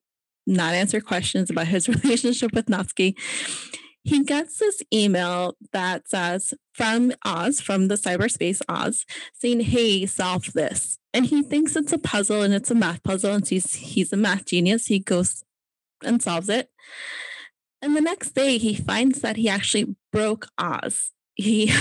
not 0.47 0.73
answer 0.73 1.01
questions 1.01 1.49
about 1.49 1.67
his 1.67 1.87
relationship 2.03 2.53
with 2.53 2.67
Natsuki. 2.67 3.15
He 4.03 4.23
gets 4.23 4.57
this 4.57 4.81
email 4.93 5.55
that 5.73 6.09
says 6.09 6.53
from 6.73 7.11
Oz, 7.23 7.61
from 7.61 7.87
the 7.87 7.95
cyberspace 7.95 8.61
Oz, 8.67 9.05
saying, 9.33 9.61
Hey, 9.61 10.05
solve 10.05 10.53
this. 10.53 10.97
And 11.13 11.25
he 11.25 11.43
thinks 11.43 11.75
it's 11.75 11.93
a 11.93 11.97
puzzle 11.97 12.41
and 12.41 12.53
it's 12.53 12.71
a 12.71 12.75
math 12.75 13.03
puzzle. 13.03 13.33
And 13.33 13.47
he's, 13.47 13.75
he's 13.75 14.13
a 14.13 14.17
math 14.17 14.45
genius. 14.45 14.87
He 14.87 14.99
goes 14.99 15.43
and 16.03 16.21
solves 16.21 16.49
it. 16.49 16.69
And 17.81 17.95
the 17.95 18.01
next 18.01 18.31
day, 18.31 18.57
he 18.57 18.75
finds 18.75 19.21
that 19.21 19.37
he 19.37 19.49
actually 19.49 19.95
broke 20.11 20.47
Oz. 20.57 21.11
He 21.35 21.71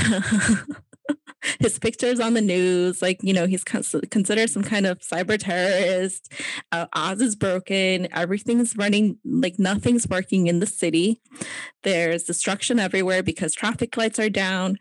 his 1.60 1.78
pictures 1.78 2.20
on 2.20 2.34
the 2.34 2.40
news, 2.40 3.02
like, 3.02 3.18
you 3.22 3.32
know, 3.32 3.46
he's 3.46 3.64
considered 3.64 4.50
some 4.50 4.62
kind 4.62 4.86
of 4.86 4.98
cyber 5.00 5.38
terrorist. 5.38 6.32
Uh, 6.72 6.86
Oz 6.92 7.20
is 7.20 7.36
broken. 7.36 8.08
Everything's 8.12 8.76
running, 8.76 9.18
like, 9.24 9.58
nothing's 9.58 10.08
working 10.08 10.46
in 10.46 10.60
the 10.60 10.66
city. 10.66 11.20
There's 11.82 12.24
destruction 12.24 12.78
everywhere 12.78 13.22
because 13.22 13.54
traffic 13.54 13.96
lights 13.96 14.18
are 14.18 14.30
down, 14.30 14.76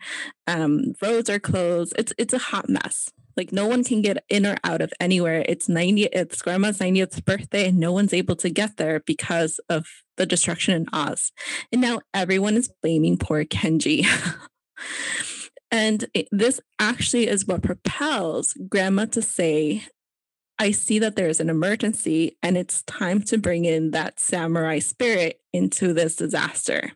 um, 0.46 0.94
roads 1.02 1.30
are 1.30 1.38
closed. 1.38 1.94
It's, 1.98 2.12
it's 2.18 2.34
a 2.34 2.38
hot 2.38 2.68
mess. 2.68 3.10
Like 3.36 3.52
no 3.52 3.66
one 3.66 3.84
can 3.84 4.02
get 4.02 4.22
in 4.28 4.44
or 4.44 4.56
out 4.64 4.82
of 4.82 4.92
anywhere. 5.00 5.44
It's 5.48 5.68
90, 5.68 6.04
it's 6.12 6.42
grandma's 6.42 6.78
90th 6.78 7.24
birthday, 7.24 7.68
and 7.68 7.78
no 7.78 7.92
one's 7.92 8.12
able 8.12 8.36
to 8.36 8.50
get 8.50 8.76
there 8.76 9.00
because 9.00 9.60
of 9.68 9.86
the 10.16 10.26
destruction 10.26 10.74
in 10.74 10.86
Oz. 10.92 11.32
And 11.72 11.80
now 11.80 12.00
everyone 12.12 12.56
is 12.56 12.70
blaming 12.82 13.16
poor 13.16 13.44
Kenji. 13.44 14.04
And 15.70 16.06
this 16.32 16.60
actually 16.78 17.28
is 17.28 17.46
what 17.46 17.62
propels 17.62 18.54
grandma 18.68 19.06
to 19.06 19.22
say, 19.22 19.84
I 20.58 20.72
see 20.72 20.98
that 20.98 21.16
there's 21.16 21.40
an 21.40 21.48
emergency 21.48 22.36
and 22.42 22.58
it's 22.58 22.82
time 22.82 23.22
to 23.22 23.38
bring 23.38 23.64
in 23.64 23.92
that 23.92 24.20
samurai 24.20 24.78
spirit 24.80 25.40
into 25.52 25.92
this 25.94 26.16
disaster. 26.16 26.92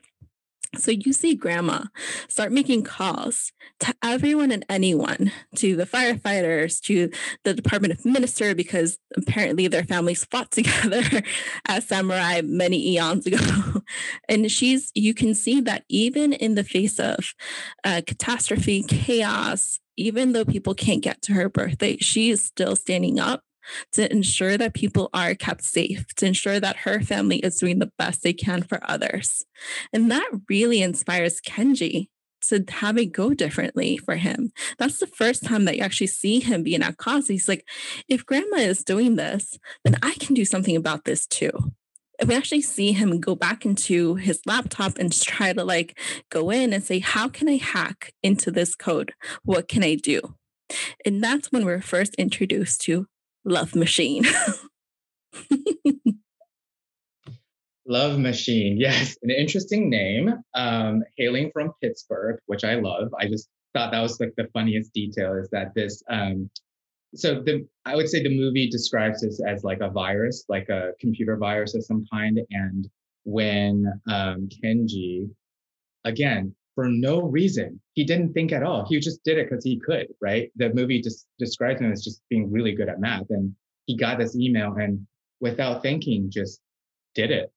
So 0.76 0.90
you 0.90 1.12
see 1.12 1.34
grandma 1.34 1.84
start 2.28 2.52
making 2.52 2.84
calls 2.84 3.52
to 3.80 3.94
everyone 4.02 4.50
and 4.50 4.64
anyone, 4.68 5.32
to 5.56 5.76
the 5.76 5.86
firefighters, 5.86 6.80
to 6.82 7.10
the 7.44 7.54
Department 7.54 7.92
of 7.92 8.04
Minister, 8.04 8.54
because 8.54 8.98
apparently 9.16 9.68
their 9.68 9.84
families 9.84 10.24
fought 10.24 10.50
together 10.50 11.22
as 11.66 11.86
samurai 11.86 12.40
many 12.42 12.92
eons 12.92 13.26
ago. 13.26 13.82
and 14.28 14.50
she's, 14.50 14.90
you 14.94 15.14
can 15.14 15.34
see 15.34 15.60
that 15.60 15.84
even 15.88 16.32
in 16.32 16.54
the 16.54 16.64
face 16.64 16.98
of 16.98 17.34
uh, 17.84 18.02
catastrophe, 18.06 18.82
chaos, 18.82 19.80
even 19.96 20.32
though 20.32 20.44
people 20.44 20.74
can't 20.74 21.02
get 21.02 21.22
to 21.22 21.32
her 21.32 21.48
birthday, 21.48 21.96
she 21.98 22.30
is 22.30 22.44
still 22.44 22.76
standing 22.76 23.18
up 23.18 23.42
to 23.92 24.10
ensure 24.10 24.56
that 24.56 24.74
people 24.74 25.10
are 25.12 25.34
kept 25.34 25.64
safe, 25.64 26.06
to 26.16 26.26
ensure 26.26 26.60
that 26.60 26.78
her 26.78 27.00
family 27.00 27.38
is 27.38 27.58
doing 27.58 27.78
the 27.78 27.92
best 27.98 28.22
they 28.22 28.32
can 28.32 28.62
for 28.62 28.80
others. 28.82 29.44
And 29.92 30.10
that 30.10 30.28
really 30.48 30.82
inspires 30.82 31.40
Kenji 31.40 32.08
to 32.48 32.64
have 32.68 32.98
it 32.98 33.06
go 33.06 33.34
differently 33.34 33.96
for 33.96 34.16
him. 34.16 34.52
That's 34.78 34.98
the 34.98 35.06
first 35.06 35.44
time 35.44 35.64
that 35.64 35.76
you 35.76 35.82
actually 35.82 36.08
see 36.08 36.40
him 36.40 36.62
being 36.62 36.82
at 36.82 36.98
cause. 36.98 37.28
He's 37.28 37.48
like, 37.48 37.66
if 38.08 38.26
grandma 38.26 38.58
is 38.58 38.84
doing 38.84 39.16
this, 39.16 39.58
then 39.84 39.96
I 40.02 40.14
can 40.20 40.34
do 40.34 40.44
something 40.44 40.76
about 40.76 41.04
this 41.04 41.26
too. 41.26 41.52
And 42.20 42.28
we 42.28 42.36
actually 42.36 42.60
see 42.60 42.92
him 42.92 43.20
go 43.20 43.34
back 43.34 43.66
into 43.66 44.14
his 44.14 44.40
laptop 44.46 44.98
and 44.98 45.12
try 45.12 45.52
to 45.52 45.64
like 45.64 45.98
go 46.30 46.50
in 46.50 46.72
and 46.72 46.84
say, 46.84 47.00
how 47.00 47.28
can 47.28 47.48
I 47.48 47.56
hack 47.56 48.12
into 48.22 48.50
this 48.50 48.74
code? 48.74 49.14
What 49.42 49.68
can 49.68 49.82
I 49.82 49.96
do? 49.96 50.20
And 51.04 51.22
that's 51.22 51.50
when 51.50 51.64
we're 51.64 51.80
first 51.80 52.14
introduced 52.14 52.80
to 52.82 53.06
Love 53.44 53.74
Machine. 53.74 54.24
Love 57.86 58.18
Machine, 58.18 58.78
yes, 58.78 59.16
an 59.22 59.30
interesting 59.30 59.90
name. 59.90 60.32
Um, 60.54 61.02
hailing 61.18 61.50
from 61.52 61.72
Pittsburgh, 61.82 62.38
which 62.46 62.64
I 62.64 62.76
love. 62.76 63.12
I 63.18 63.28
just 63.28 63.50
thought 63.74 63.92
that 63.92 64.00
was 64.00 64.18
like 64.18 64.32
the 64.36 64.48
funniest 64.54 64.94
detail 64.94 65.34
is 65.34 65.50
that 65.52 65.74
this. 65.74 66.02
Um, 66.08 66.48
so 67.14 67.42
the 67.42 67.66
I 67.84 67.94
would 67.94 68.08
say 68.08 68.22
the 68.22 68.34
movie 68.34 68.70
describes 68.70 69.20
this 69.20 69.40
as 69.46 69.64
like 69.64 69.80
a 69.80 69.90
virus, 69.90 70.44
like 70.48 70.70
a 70.70 70.92
computer 70.98 71.36
virus 71.36 71.74
of 71.74 71.84
some 71.84 72.06
kind. 72.10 72.40
And 72.50 72.88
when 73.24 73.84
um, 74.08 74.48
Kenji, 74.48 75.28
again, 76.04 76.54
for 76.74 76.88
no 76.88 77.22
reason. 77.22 77.80
He 77.94 78.04
didn't 78.04 78.32
think 78.32 78.52
at 78.52 78.62
all. 78.62 78.86
He 78.88 78.98
just 79.00 79.22
did 79.24 79.38
it 79.38 79.48
because 79.48 79.64
he 79.64 79.78
could, 79.78 80.08
right? 80.20 80.50
The 80.56 80.72
movie 80.74 81.00
just 81.00 81.26
describes 81.38 81.80
him 81.80 81.92
as 81.92 82.04
just 82.04 82.20
being 82.28 82.50
really 82.50 82.72
good 82.72 82.88
at 82.88 83.00
math. 83.00 83.30
And 83.30 83.54
he 83.86 83.96
got 83.96 84.18
this 84.18 84.36
email 84.36 84.74
and 84.74 85.06
without 85.40 85.82
thinking, 85.82 86.30
just 86.30 86.60
did 87.14 87.30
it. 87.30 87.52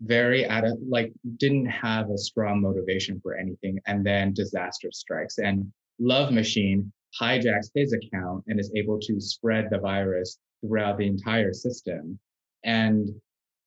Very 0.00 0.44
at 0.44 0.64
a, 0.64 0.74
like, 0.88 1.12
didn't 1.36 1.66
have 1.66 2.10
a 2.10 2.18
strong 2.18 2.60
motivation 2.60 3.20
for 3.22 3.36
anything. 3.36 3.78
And 3.86 4.04
then 4.04 4.32
disaster 4.32 4.88
strikes. 4.92 5.38
And 5.38 5.72
Love 5.98 6.32
Machine 6.32 6.92
hijacks 7.20 7.70
his 7.74 7.92
account 7.92 8.44
and 8.48 8.58
is 8.58 8.72
able 8.74 8.98
to 9.00 9.20
spread 9.20 9.68
the 9.70 9.78
virus 9.78 10.38
throughout 10.60 10.98
the 10.98 11.06
entire 11.06 11.52
system. 11.52 12.18
And 12.64 13.10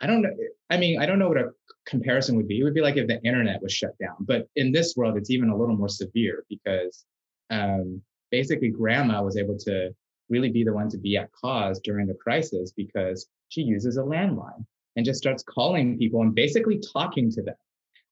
I 0.01 0.07
don't 0.07 0.21
know. 0.21 0.31
I 0.69 0.77
mean, 0.77 0.99
I 0.99 1.05
don't 1.05 1.19
know 1.19 1.29
what 1.29 1.37
a 1.37 1.51
comparison 1.85 2.35
would 2.35 2.47
be. 2.47 2.59
It 2.59 2.63
would 2.63 2.73
be 2.73 2.81
like 2.81 2.97
if 2.97 3.07
the 3.07 3.21
internet 3.23 3.61
was 3.61 3.73
shut 3.73 3.97
down. 3.99 4.15
But 4.19 4.47
in 4.55 4.71
this 4.71 4.95
world, 4.95 5.17
it's 5.17 5.29
even 5.29 5.49
a 5.49 5.57
little 5.57 5.75
more 5.75 5.89
severe 5.89 6.43
because 6.49 7.05
um, 7.49 8.01
basically 8.31 8.69
grandma 8.69 9.21
was 9.21 9.37
able 9.37 9.57
to 9.59 9.91
really 10.29 10.49
be 10.49 10.63
the 10.63 10.73
one 10.73 10.89
to 10.89 10.97
be 10.97 11.17
at 11.17 11.31
cause 11.31 11.79
during 11.83 12.07
the 12.07 12.15
crisis 12.15 12.73
because 12.75 13.27
she 13.49 13.61
uses 13.61 13.97
a 13.97 14.01
landline 14.01 14.65
and 14.95 15.05
just 15.05 15.19
starts 15.19 15.43
calling 15.43 15.97
people 15.97 16.21
and 16.21 16.33
basically 16.33 16.79
talking 16.93 17.29
to 17.31 17.41
them. 17.41 17.55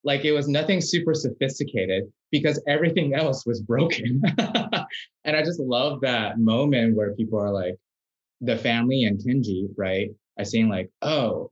Like 0.04 0.26
it 0.26 0.34
was 0.34 0.48
nothing 0.48 0.82
super 0.82 1.14
sophisticated 1.14 2.12
because 2.30 2.62
everything 2.68 3.16
else 3.16 3.46
was 3.46 3.62
broken. 3.62 4.22
and 4.38 5.36
I 5.36 5.44
just 5.44 5.60
love 5.60 6.02
that 6.02 6.40
moment 6.40 6.96
where 6.96 7.16
people 7.16 7.40
are 7.40 7.52
like, 7.52 7.78
the 8.44 8.58
family 8.58 9.06
and 9.06 9.20
Kenji, 9.20 9.70
right? 9.78 10.10
Are 10.38 10.46
saying 10.46 10.68
like, 10.68 10.92
oh, 11.02 11.52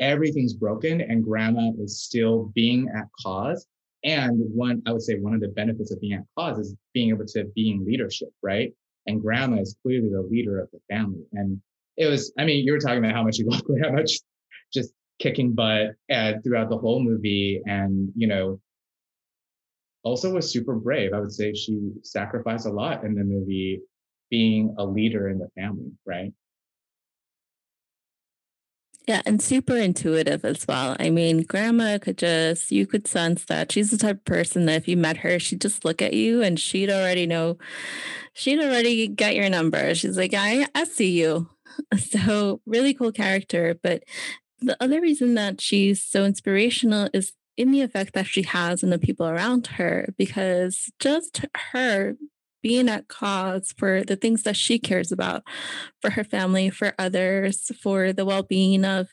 everything's 0.00 0.54
broken 0.54 1.00
and 1.00 1.24
grandma 1.24 1.70
is 1.78 2.02
still 2.02 2.50
being 2.54 2.88
at 2.94 3.06
cause. 3.20 3.66
And 4.04 4.38
one, 4.54 4.82
I 4.86 4.92
would 4.92 5.02
say 5.02 5.18
one 5.18 5.34
of 5.34 5.40
the 5.40 5.48
benefits 5.48 5.90
of 5.90 6.00
being 6.00 6.14
at 6.14 6.24
cause 6.36 6.58
is 6.58 6.74
being 6.94 7.10
able 7.10 7.26
to 7.26 7.44
be 7.54 7.70
in 7.70 7.84
leadership, 7.84 8.28
right? 8.42 8.72
And 9.06 9.20
grandma 9.20 9.60
is 9.60 9.76
clearly 9.82 10.10
the 10.10 10.22
leader 10.22 10.60
of 10.60 10.68
the 10.72 10.80
family. 10.88 11.24
And 11.32 11.60
it 11.96 12.06
was, 12.06 12.32
I 12.38 12.44
mean, 12.44 12.64
you 12.64 12.72
were 12.72 12.78
talking 12.78 12.98
about 12.98 13.14
how 13.14 13.24
much 13.24 13.38
you 13.38 13.46
love 13.50 13.64
grandma 13.64 14.02
just, 14.02 14.24
just 14.72 14.92
kicking 15.18 15.52
butt 15.52 15.94
throughout 16.44 16.70
the 16.70 16.78
whole 16.78 17.02
movie. 17.02 17.60
And, 17.66 18.12
you 18.14 18.28
know, 18.28 18.60
also 20.04 20.32
was 20.32 20.50
super 20.50 20.74
brave. 20.74 21.12
I 21.12 21.20
would 21.20 21.32
say 21.32 21.52
she 21.54 21.90
sacrificed 22.02 22.66
a 22.66 22.72
lot 22.72 23.04
in 23.04 23.14
the 23.14 23.24
movie 23.24 23.80
being 24.30 24.74
a 24.78 24.84
leader 24.84 25.28
in 25.28 25.38
the 25.38 25.48
family, 25.56 25.90
right? 26.06 26.32
Yeah, 29.08 29.22
and 29.24 29.40
super 29.40 29.74
intuitive 29.74 30.44
as 30.44 30.68
well. 30.68 30.94
I 31.00 31.08
mean, 31.08 31.40
grandma 31.44 31.96
could 31.96 32.18
just, 32.18 32.70
you 32.70 32.86
could 32.86 33.06
sense 33.06 33.46
that 33.46 33.72
she's 33.72 33.90
the 33.90 33.96
type 33.96 34.16
of 34.16 34.24
person 34.26 34.66
that 34.66 34.76
if 34.76 34.86
you 34.86 34.98
met 34.98 35.16
her, 35.18 35.38
she'd 35.38 35.62
just 35.62 35.82
look 35.82 36.02
at 36.02 36.12
you 36.12 36.42
and 36.42 36.60
she'd 36.60 36.90
already 36.90 37.24
know, 37.24 37.56
she'd 38.34 38.60
already 38.60 39.08
get 39.08 39.34
your 39.34 39.48
number. 39.48 39.94
She's 39.94 40.18
like, 40.18 40.34
I, 40.34 40.66
I 40.74 40.84
see 40.84 41.18
you. 41.18 41.48
So, 41.96 42.60
really 42.66 42.92
cool 42.92 43.12
character. 43.12 43.78
But 43.82 44.02
the 44.60 44.76
other 44.80 45.00
reason 45.00 45.34
that 45.34 45.60
she's 45.60 46.02
so 46.02 46.24
inspirational 46.24 47.08
is 47.14 47.34
in 47.56 47.70
the 47.70 47.82
effect 47.82 48.14
that 48.14 48.26
she 48.26 48.42
has 48.42 48.82
on 48.82 48.90
the 48.90 48.98
people 48.98 49.28
around 49.28 49.68
her, 49.68 50.12
because 50.18 50.90
just 50.98 51.44
her 51.72 52.16
being 52.62 52.88
at 52.88 53.08
cause 53.08 53.72
for 53.76 54.02
the 54.04 54.16
things 54.16 54.42
that 54.42 54.56
she 54.56 54.78
cares 54.78 55.12
about 55.12 55.42
for 56.00 56.10
her 56.10 56.24
family 56.24 56.70
for 56.70 56.94
others 56.98 57.70
for 57.80 58.12
the 58.12 58.24
well-being 58.24 58.84
of 58.84 59.08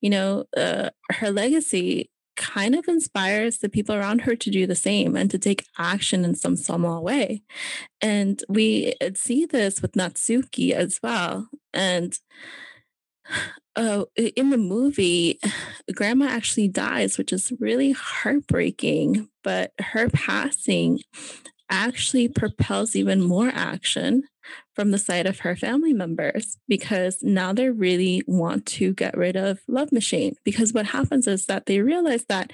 you 0.00 0.10
know 0.10 0.44
uh, 0.56 0.90
her 1.12 1.30
legacy 1.30 2.10
kind 2.38 2.76
of 2.76 2.86
inspires 2.86 3.58
the 3.58 3.68
people 3.68 3.94
around 3.94 4.20
her 4.20 4.36
to 4.36 4.48
do 4.48 4.66
the 4.66 4.76
same 4.76 5.16
and 5.16 5.30
to 5.30 5.38
take 5.38 5.66
action 5.76 6.24
in 6.24 6.36
some 6.36 6.56
small 6.56 7.02
way. 7.02 7.42
And 8.00 8.42
we 8.48 8.94
uh, 9.00 9.10
see 9.14 9.44
this 9.44 9.82
with 9.82 9.92
Natsuki 9.92 10.70
as 10.70 11.00
well. 11.02 11.48
And 11.74 12.16
uh, 13.76 14.04
in 14.16 14.50
the 14.50 14.56
movie, 14.56 15.40
grandma 15.94 16.26
actually 16.26 16.68
dies, 16.68 17.18
which 17.18 17.32
is 17.32 17.52
really 17.58 17.90
heartbreaking. 17.90 19.28
But 19.42 19.72
her 19.80 20.08
passing 20.08 21.00
actually 21.70 22.28
propels 22.28 22.96
even 22.96 23.22
more 23.22 23.48
action 23.48 24.24
from 24.74 24.90
the 24.90 24.98
side 24.98 25.26
of 25.26 25.40
her 25.40 25.56
family 25.56 25.92
members 25.92 26.56
because 26.68 27.18
now 27.22 27.52
they 27.52 27.68
really 27.68 28.22
want 28.26 28.64
to 28.64 28.94
get 28.94 29.16
rid 29.16 29.36
of 29.36 29.60
Love 29.68 29.92
Machine. 29.92 30.36
Because 30.44 30.72
what 30.72 30.86
happens 30.86 31.26
is 31.26 31.46
that 31.46 31.66
they 31.66 31.80
realize 31.80 32.24
that 32.26 32.52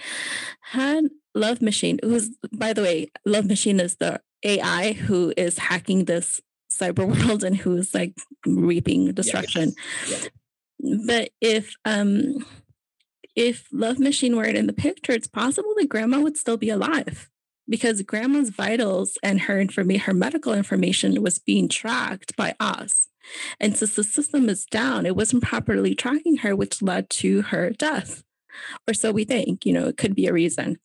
had 0.61 1.05
Love 1.35 1.63
Machine, 1.63 1.99
who's, 2.03 2.31
by 2.53 2.73
the 2.73 2.83
way, 2.83 3.11
Love 3.25 3.47
Machine 3.47 3.81
is 3.81 3.97
the 3.97 4.21
AI 4.43 4.93
who 4.93 5.33
is 5.37 5.59
hacking 5.59 6.05
this 6.05 6.41
cyber 6.71 7.07
world 7.29 7.45
and 7.45 7.57
who's 7.57 7.95
like 7.95 8.15
reaping 8.47 9.13
destruction. 9.13 9.73
Yes. 10.09 10.29
But 11.07 11.31
if, 11.41 11.75
um, 11.85 12.45
if 13.37 13.69
Love 13.73 13.99
Machine 13.99 14.37
weren't 14.37 14.57
in 14.57 14.67
the 14.67 14.73
picture, 14.73 15.13
it's 15.13 15.27
possible 15.27 15.75
that 15.77 15.89
grandma 15.89 16.21
would 16.21 16.37
still 16.37 16.57
be 16.57 16.71
alive 16.71 17.31
because 17.69 18.03
grandma's 18.03 18.51
vitals 18.51 19.19
and 19.23 19.43
her 19.43 19.61
information, 19.61 20.01
her 20.03 20.15
medical 20.15 20.53
information 20.53 21.23
was 21.23 21.39
being 21.39 21.69
tracked 21.69 22.37
by 22.37 22.55
Oz. 22.61 23.09
And 23.59 23.77
since 23.77 23.95
the 23.95 24.05
system 24.05 24.49
is 24.49 24.67
down, 24.67 25.07
it 25.07 25.17
wasn't 25.17 25.43
properly 25.43 25.95
tracking 25.95 26.39
her, 26.39 26.55
which 26.55 26.83
led 26.83 27.09
to 27.11 27.43
her 27.43 27.71
death. 27.71 28.23
Or 28.87 28.95
so 28.95 29.13
we 29.13 29.25
think, 29.25 29.65
you 29.65 29.73
know, 29.73 29.89
it 29.89 29.97
could 29.97 30.15
be 30.15 30.27
a 30.27 30.33
reason. 30.33 30.79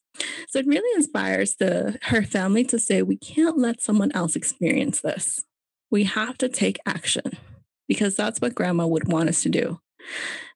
So 0.49 0.59
it 0.59 0.67
really 0.67 0.95
inspires 0.95 1.55
the 1.55 1.97
her 2.03 2.23
family 2.23 2.63
to 2.65 2.79
say, 2.79 3.01
we 3.01 3.17
can't 3.17 3.57
let 3.57 3.81
someone 3.81 4.11
else 4.13 4.35
experience 4.35 5.01
this. 5.01 5.43
We 5.91 6.05
have 6.05 6.37
to 6.39 6.49
take 6.49 6.79
action 6.85 7.37
because 7.87 8.15
that's 8.15 8.41
what 8.41 8.55
grandma 8.55 8.87
would 8.87 9.11
want 9.11 9.29
us 9.29 9.43
to 9.43 9.49
do. 9.49 9.79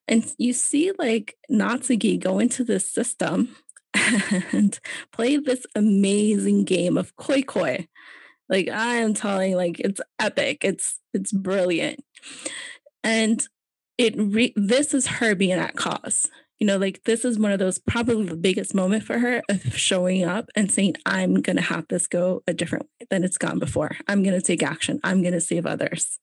And 0.06 0.30
you 0.38 0.52
see 0.52 0.92
like 0.98 1.36
Natsuki 1.50 2.20
go 2.20 2.38
into 2.38 2.62
this 2.62 2.90
system 2.90 3.56
and 4.52 4.78
play 5.12 5.36
this 5.36 5.66
amazing 5.74 6.64
game 6.64 6.96
of 6.96 7.16
koi 7.16 7.42
koi. 7.42 7.88
Like 8.48 8.68
I 8.68 8.96
am 8.96 9.14
telling, 9.14 9.56
like 9.56 9.80
it's 9.80 10.00
epic. 10.18 10.64
It's 10.64 10.98
it's 11.12 11.32
brilliant, 11.32 12.04
and 13.02 13.46
it 13.96 14.14
re- 14.16 14.52
this 14.56 14.92
is 14.92 15.06
her 15.06 15.34
being 15.34 15.52
at 15.52 15.76
cause. 15.76 16.28
You 16.58 16.66
know, 16.66 16.76
like 16.76 17.02
this 17.04 17.24
is 17.24 17.38
one 17.38 17.52
of 17.52 17.58
those 17.58 17.78
probably 17.78 18.26
the 18.26 18.36
biggest 18.36 18.74
moment 18.74 19.04
for 19.04 19.18
her 19.18 19.42
of 19.48 19.76
showing 19.76 20.24
up 20.24 20.50
and 20.54 20.70
saying, 20.70 20.96
"I'm 21.06 21.42
to 21.56 21.62
have 21.62 21.86
this 21.88 22.06
go 22.06 22.42
a 22.46 22.52
different 22.52 22.86
way 23.00 23.06
than 23.10 23.24
it's 23.24 23.38
gone 23.38 23.58
before. 23.58 23.96
I'm 24.08 24.22
to 24.34 24.42
take 24.42 24.62
action. 24.62 25.00
I'm 25.04 25.22
to 25.34 25.40
save 25.40 25.66
others." 25.66 26.18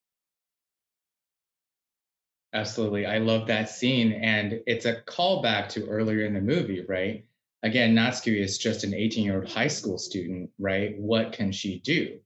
Absolutely. 2.54 3.06
I 3.06 3.20
love 3.20 3.48
that 3.48 3.70
scene. 3.70 4.12
And 4.12 4.62
it's 4.68 4.86
a 4.86 5.02
callback 5.02 5.70
to 5.70 5.88
earlier 5.88 6.26
in 6.26 6.34
the 6.34 6.42
movie, 6.42 6.84
right? 6.88 7.26
Again, 7.64 7.96
Natsuki 7.96 8.40
is 8.40 8.58
just 8.58 8.84
an 8.84 8.94
18 8.94 9.26
year 9.26 9.38
old 9.38 9.50
high 9.50 9.68
school 9.68 9.98
student, 9.98 10.50
right? 10.60 10.98
What 10.98 11.34
can 11.34 11.52
she 11.52 11.80
do? 11.80 12.20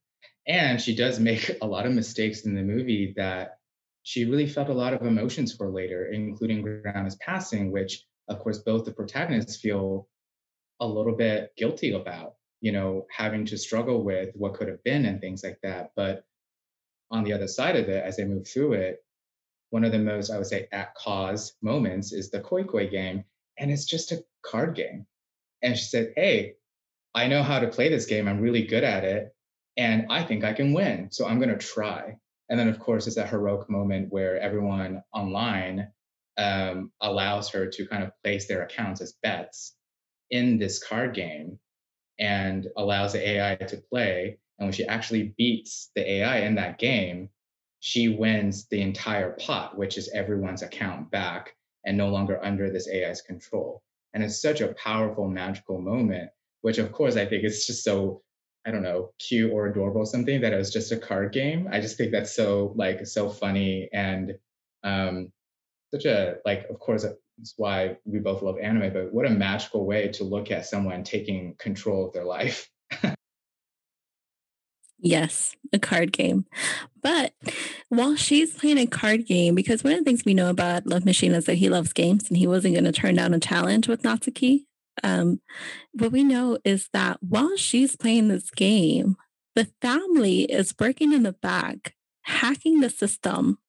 And 0.47 0.79
she 0.79 0.95
does 0.95 1.19
make 1.19 1.57
a 1.61 1.67
lot 1.67 1.85
of 1.85 1.93
mistakes 1.93 2.45
in 2.45 2.55
the 2.55 2.63
movie 2.63 3.13
that 3.17 3.57
she 4.03 4.25
really 4.25 4.47
felt 4.47 4.69
a 4.69 4.73
lot 4.73 4.93
of 4.93 5.01
emotions 5.01 5.53
for 5.53 5.69
later, 5.69 6.11
including 6.11 6.61
Grandma's 6.61 7.15
passing, 7.15 7.71
which, 7.71 8.05
of 8.27 8.39
course, 8.39 8.59
both 8.59 8.85
the 8.85 8.91
protagonists 8.91 9.59
feel 9.59 10.07
a 10.79 10.87
little 10.87 11.15
bit 11.15 11.51
guilty 11.57 11.93
about, 11.93 12.35
you 12.61 12.71
know, 12.71 13.07
having 13.09 13.45
to 13.45 13.57
struggle 13.57 14.03
with 14.03 14.29
what 14.35 14.53
could 14.53 14.67
have 14.67 14.83
been 14.83 15.05
and 15.05 15.19
things 15.19 15.43
like 15.43 15.59
that. 15.63 15.91
But 15.95 16.23
on 17.09 17.23
the 17.23 17.33
other 17.33 17.47
side 17.47 17.75
of 17.75 17.89
it, 17.89 18.03
as 18.03 18.17
they 18.17 18.25
move 18.25 18.47
through 18.47 18.73
it, 18.73 19.03
one 19.71 19.83
of 19.83 19.91
the 19.91 19.99
most, 19.99 20.29
I 20.29 20.37
would 20.37 20.45
say, 20.45 20.67
at 20.71 20.93
cause 20.93 21.53
moments 21.63 22.13
is 22.13 22.29
the 22.29 22.41
Koi 22.41 22.63
Koi 22.63 22.87
game. 22.87 23.23
And 23.57 23.71
it's 23.71 23.85
just 23.85 24.11
a 24.11 24.23
card 24.43 24.75
game 24.75 25.07
and 25.65 25.77
she 25.77 25.85
said, 25.85 26.13
Hey, 26.15 26.53
I 27.15 27.27
know 27.27 27.43
how 27.43 27.59
to 27.59 27.67
play 27.67 27.89
this 27.89 28.05
game. 28.05 28.27
I'm 28.27 28.39
really 28.39 28.65
good 28.65 28.83
at 28.83 29.03
it. 29.03 29.35
And 29.77 30.05
I 30.09 30.23
think 30.23 30.43
I 30.43 30.53
can 30.53 30.73
win. 30.73 31.09
So 31.11 31.25
I'm 31.27 31.39
going 31.39 31.49
to 31.49 31.57
try. 31.57 32.15
And 32.49 32.59
then, 32.59 32.69
of 32.69 32.79
course, 32.79 33.07
it's 33.07 33.17
a 33.17 33.25
heroic 33.25 33.69
moment 33.69 34.11
where 34.11 34.39
everyone 34.39 35.01
online 35.11 35.87
um, 36.37 36.91
allows 37.01 37.49
her 37.49 37.65
to 37.67 37.87
kind 37.87 38.03
of 38.03 38.11
place 38.23 38.47
their 38.47 38.61
accounts 38.63 39.01
as 39.01 39.17
bets 39.23 39.75
in 40.29 40.57
this 40.57 40.81
card 40.81 41.15
game 41.15 41.59
and 42.19 42.67
allows 42.77 43.13
the 43.13 43.27
AI 43.27 43.55
to 43.55 43.77
play. 43.89 44.37
And 44.59 44.67
when 44.67 44.73
she 44.73 44.85
actually 44.85 45.33
beats 45.37 45.91
the 45.95 46.09
AI 46.09 46.39
in 46.39 46.55
that 46.55 46.77
game, 46.77 47.29
she 47.79 48.07
wins 48.09 48.67
the 48.67 48.81
entire 48.81 49.31
pot, 49.31 49.77
which 49.77 49.97
is 49.97 50.09
everyone's 50.13 50.61
account 50.61 51.11
back 51.11 51.55
and 51.85 51.97
no 51.97 52.09
longer 52.09 52.43
under 52.43 52.69
this 52.69 52.87
AI's 52.87 53.21
control. 53.21 53.81
And 54.15 54.23
it's 54.23 54.41
such 54.41 54.61
a 54.61 54.73
powerful, 54.73 55.27
magical 55.27 55.79
moment, 55.81 56.29
which 56.61 56.77
of 56.77 56.93
course 56.93 57.17
I 57.17 57.25
think 57.25 57.43
is 57.43 57.67
just 57.67 57.83
so, 57.83 58.23
I 58.65 58.71
don't 58.71 58.81
know, 58.81 59.11
cute 59.19 59.51
or 59.51 59.67
adorable 59.67 60.01
or 60.01 60.05
something 60.05 60.39
that 60.41 60.53
it 60.53 60.57
was 60.57 60.71
just 60.71 60.93
a 60.93 60.97
card 60.97 61.33
game. 61.33 61.67
I 61.69 61.81
just 61.81 61.97
think 61.97 62.13
that's 62.13 62.33
so 62.33 62.73
like 62.77 63.05
so 63.05 63.29
funny 63.29 63.89
and 63.93 64.33
um 64.83 65.31
such 65.93 66.05
a 66.05 66.37
like 66.45 66.65
of 66.69 66.79
course 66.79 67.03
that's 67.03 67.53
why 67.57 67.97
we 68.05 68.19
both 68.19 68.41
love 68.41 68.57
anime, 68.57 68.93
but 68.93 69.13
what 69.13 69.25
a 69.25 69.29
magical 69.29 69.85
way 69.85 70.07
to 70.13 70.23
look 70.23 70.49
at 70.49 70.65
someone 70.65 71.03
taking 71.03 71.55
control 71.59 72.07
of 72.07 72.13
their 72.13 72.25
life. 72.25 72.69
Yes, 74.99 75.55
a 75.73 75.79
card 75.79 76.11
game. 76.11 76.45
But 77.01 77.33
while 77.89 78.15
she's 78.15 78.55
playing 78.55 78.77
a 78.77 78.87
card 78.87 79.25
game, 79.25 79.53
because 79.53 79.83
one 79.83 79.93
of 79.93 79.99
the 79.99 80.05
things 80.05 80.25
we 80.25 80.33
know 80.33 80.49
about 80.49 80.87
Love 80.87 81.05
Machine 81.05 81.33
is 81.33 81.45
that 81.45 81.55
he 81.55 81.69
loves 81.69 81.93
games 81.93 82.27
and 82.29 82.37
he 82.37 82.47
wasn't 82.47 82.73
going 82.73 82.85
to 82.85 82.91
turn 82.91 83.15
down 83.15 83.33
a 83.33 83.39
challenge 83.39 83.87
with 83.87 84.03
Natsuki. 84.03 84.65
Um, 85.03 85.41
what 85.93 86.11
we 86.11 86.23
know 86.23 86.57
is 86.63 86.89
that 86.93 87.17
while 87.21 87.57
she's 87.57 87.95
playing 87.95 88.29
this 88.29 88.49
game, 88.49 89.17
the 89.55 89.67
family 89.81 90.43
is 90.43 90.73
working 90.79 91.13
in 91.13 91.23
the 91.23 91.33
back, 91.33 91.93
hacking 92.23 92.79
the 92.79 92.89
system, 92.89 93.59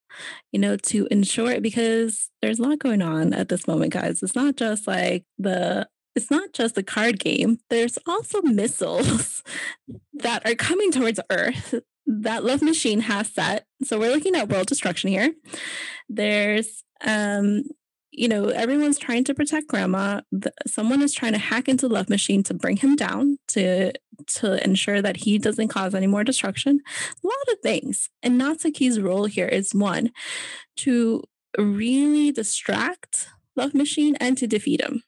you 0.51 0.59
know, 0.59 0.77
to 0.77 1.07
ensure 1.11 1.51
it 1.51 1.61
because 1.61 2.29
there's 2.41 2.59
a 2.59 2.63
lot 2.63 2.79
going 2.79 3.01
on 3.01 3.33
at 3.33 3.49
this 3.49 3.67
moment, 3.67 3.93
guys. 3.93 4.23
It's 4.23 4.35
not 4.35 4.55
just 4.55 4.87
like 4.87 5.25
the 5.37 5.87
it's 6.17 6.31
not 6.31 6.51
just 6.51 6.77
a 6.79 6.83
card 6.83 7.19
game. 7.19 7.59
There's 7.69 7.99
also 8.07 8.41
missiles 8.41 9.43
that 10.13 10.45
are 10.49 10.55
coming 10.55 10.91
towards 10.91 11.19
Earth 11.29 11.75
that 12.07 12.43
Love 12.43 12.63
Machine 12.63 13.01
has 13.01 13.29
set. 13.31 13.67
So 13.83 13.99
we're 13.99 14.11
looking 14.11 14.35
at 14.35 14.49
world 14.49 14.65
destruction 14.65 15.11
here. 15.11 15.33
There's 16.09 16.83
um 17.05 17.63
you 18.11 18.27
know, 18.27 18.47
everyone's 18.47 18.97
trying 18.97 19.25
to 19.25 19.35
protect 19.35 19.67
grandma. 19.67 20.21
Someone 20.65 21.03
is 21.03 21.13
trying 21.13 21.33
to 21.33 21.37
hack 21.37 21.69
into 21.69 21.87
Love 21.87 22.09
Machine 22.09 22.41
to 22.43 22.55
bring 22.55 22.77
him 22.77 22.95
down 22.95 23.37
to 23.49 23.93
to 24.37 24.63
ensure 24.63 25.03
that 25.03 25.17
he 25.17 25.37
doesn't 25.37 25.67
cause 25.67 25.93
any 25.93 26.07
more 26.07 26.23
destruction. 26.23 26.79
A 27.23 27.27
lot 27.27 27.53
of 27.53 27.59
things. 27.61 28.09
And 28.23 28.41
Natsuki's 28.41 28.99
role 28.99 29.25
here 29.25 29.47
is 29.47 29.75
one 29.75 30.09
to 30.77 31.21
really 31.59 32.31
distract 32.31 33.27
Love 33.55 33.75
Machine 33.75 34.15
and 34.15 34.35
to 34.39 34.47
defeat 34.47 34.81
him 34.81 35.03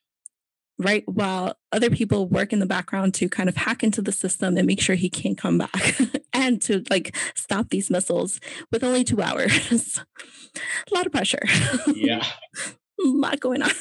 right? 0.79 1.03
While 1.07 1.55
other 1.73 1.89
people 1.89 2.27
work 2.27 2.53
in 2.53 2.59
the 2.59 2.65
background 2.65 3.13
to 3.15 3.29
kind 3.29 3.49
of 3.49 3.57
hack 3.57 3.83
into 3.83 4.01
the 4.01 4.13
system 4.13 4.57
and 4.57 4.65
make 4.65 4.81
sure 4.81 4.95
he 4.95 5.09
can't 5.09 5.37
come 5.37 5.57
back 5.57 5.99
and 6.33 6.61
to 6.63 6.83
like 6.89 7.15
stop 7.35 7.69
these 7.69 7.89
missiles 7.89 8.39
with 8.71 8.83
only 8.83 9.03
two 9.03 9.21
hours. 9.21 9.99
a 10.55 10.93
lot 10.95 11.05
of 11.05 11.11
pressure. 11.11 11.43
Yeah. 11.87 12.25
a 12.65 12.71
lot 13.03 13.41
going 13.41 13.61
on. 13.61 13.71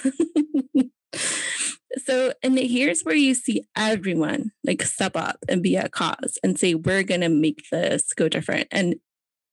so, 2.04 2.32
and 2.42 2.58
here's 2.58 3.02
where 3.02 3.14
you 3.14 3.34
see 3.34 3.64
everyone 3.76 4.50
like 4.64 4.82
step 4.82 5.16
up 5.16 5.38
and 5.48 5.62
be 5.62 5.76
a 5.76 5.88
cause 5.88 6.36
and 6.42 6.58
say, 6.58 6.74
we're 6.74 7.04
going 7.04 7.20
to 7.20 7.28
make 7.28 7.62
this 7.70 8.12
go 8.12 8.28
different. 8.28 8.66
And 8.72 8.96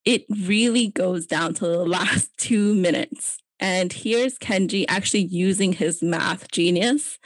it 0.04 0.26
really 0.30 0.90
goes 0.90 1.28
down 1.28 1.54
to 1.56 1.66
the 1.66 1.86
last 1.86 2.32
two 2.38 2.74
minutes 2.74 3.38
and 3.60 3.92
here's 3.92 4.38
Kenji 4.38 4.86
actually 4.88 5.24
using 5.24 5.74
his 5.74 6.02
math 6.02 6.52
genius, 6.52 7.20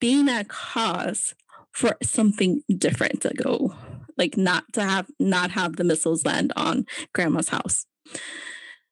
being 0.00 0.28
a 0.28 0.44
cause 0.44 1.34
for 1.72 1.96
something 2.02 2.62
different 2.76 3.22
to 3.22 3.30
go, 3.34 3.74
like 4.16 4.36
not 4.36 4.64
to 4.74 4.82
have 4.82 5.06
not 5.18 5.50
have 5.52 5.76
the 5.76 5.84
missiles 5.84 6.24
land 6.24 6.52
on 6.56 6.86
grandma's 7.14 7.48
house. 7.48 7.86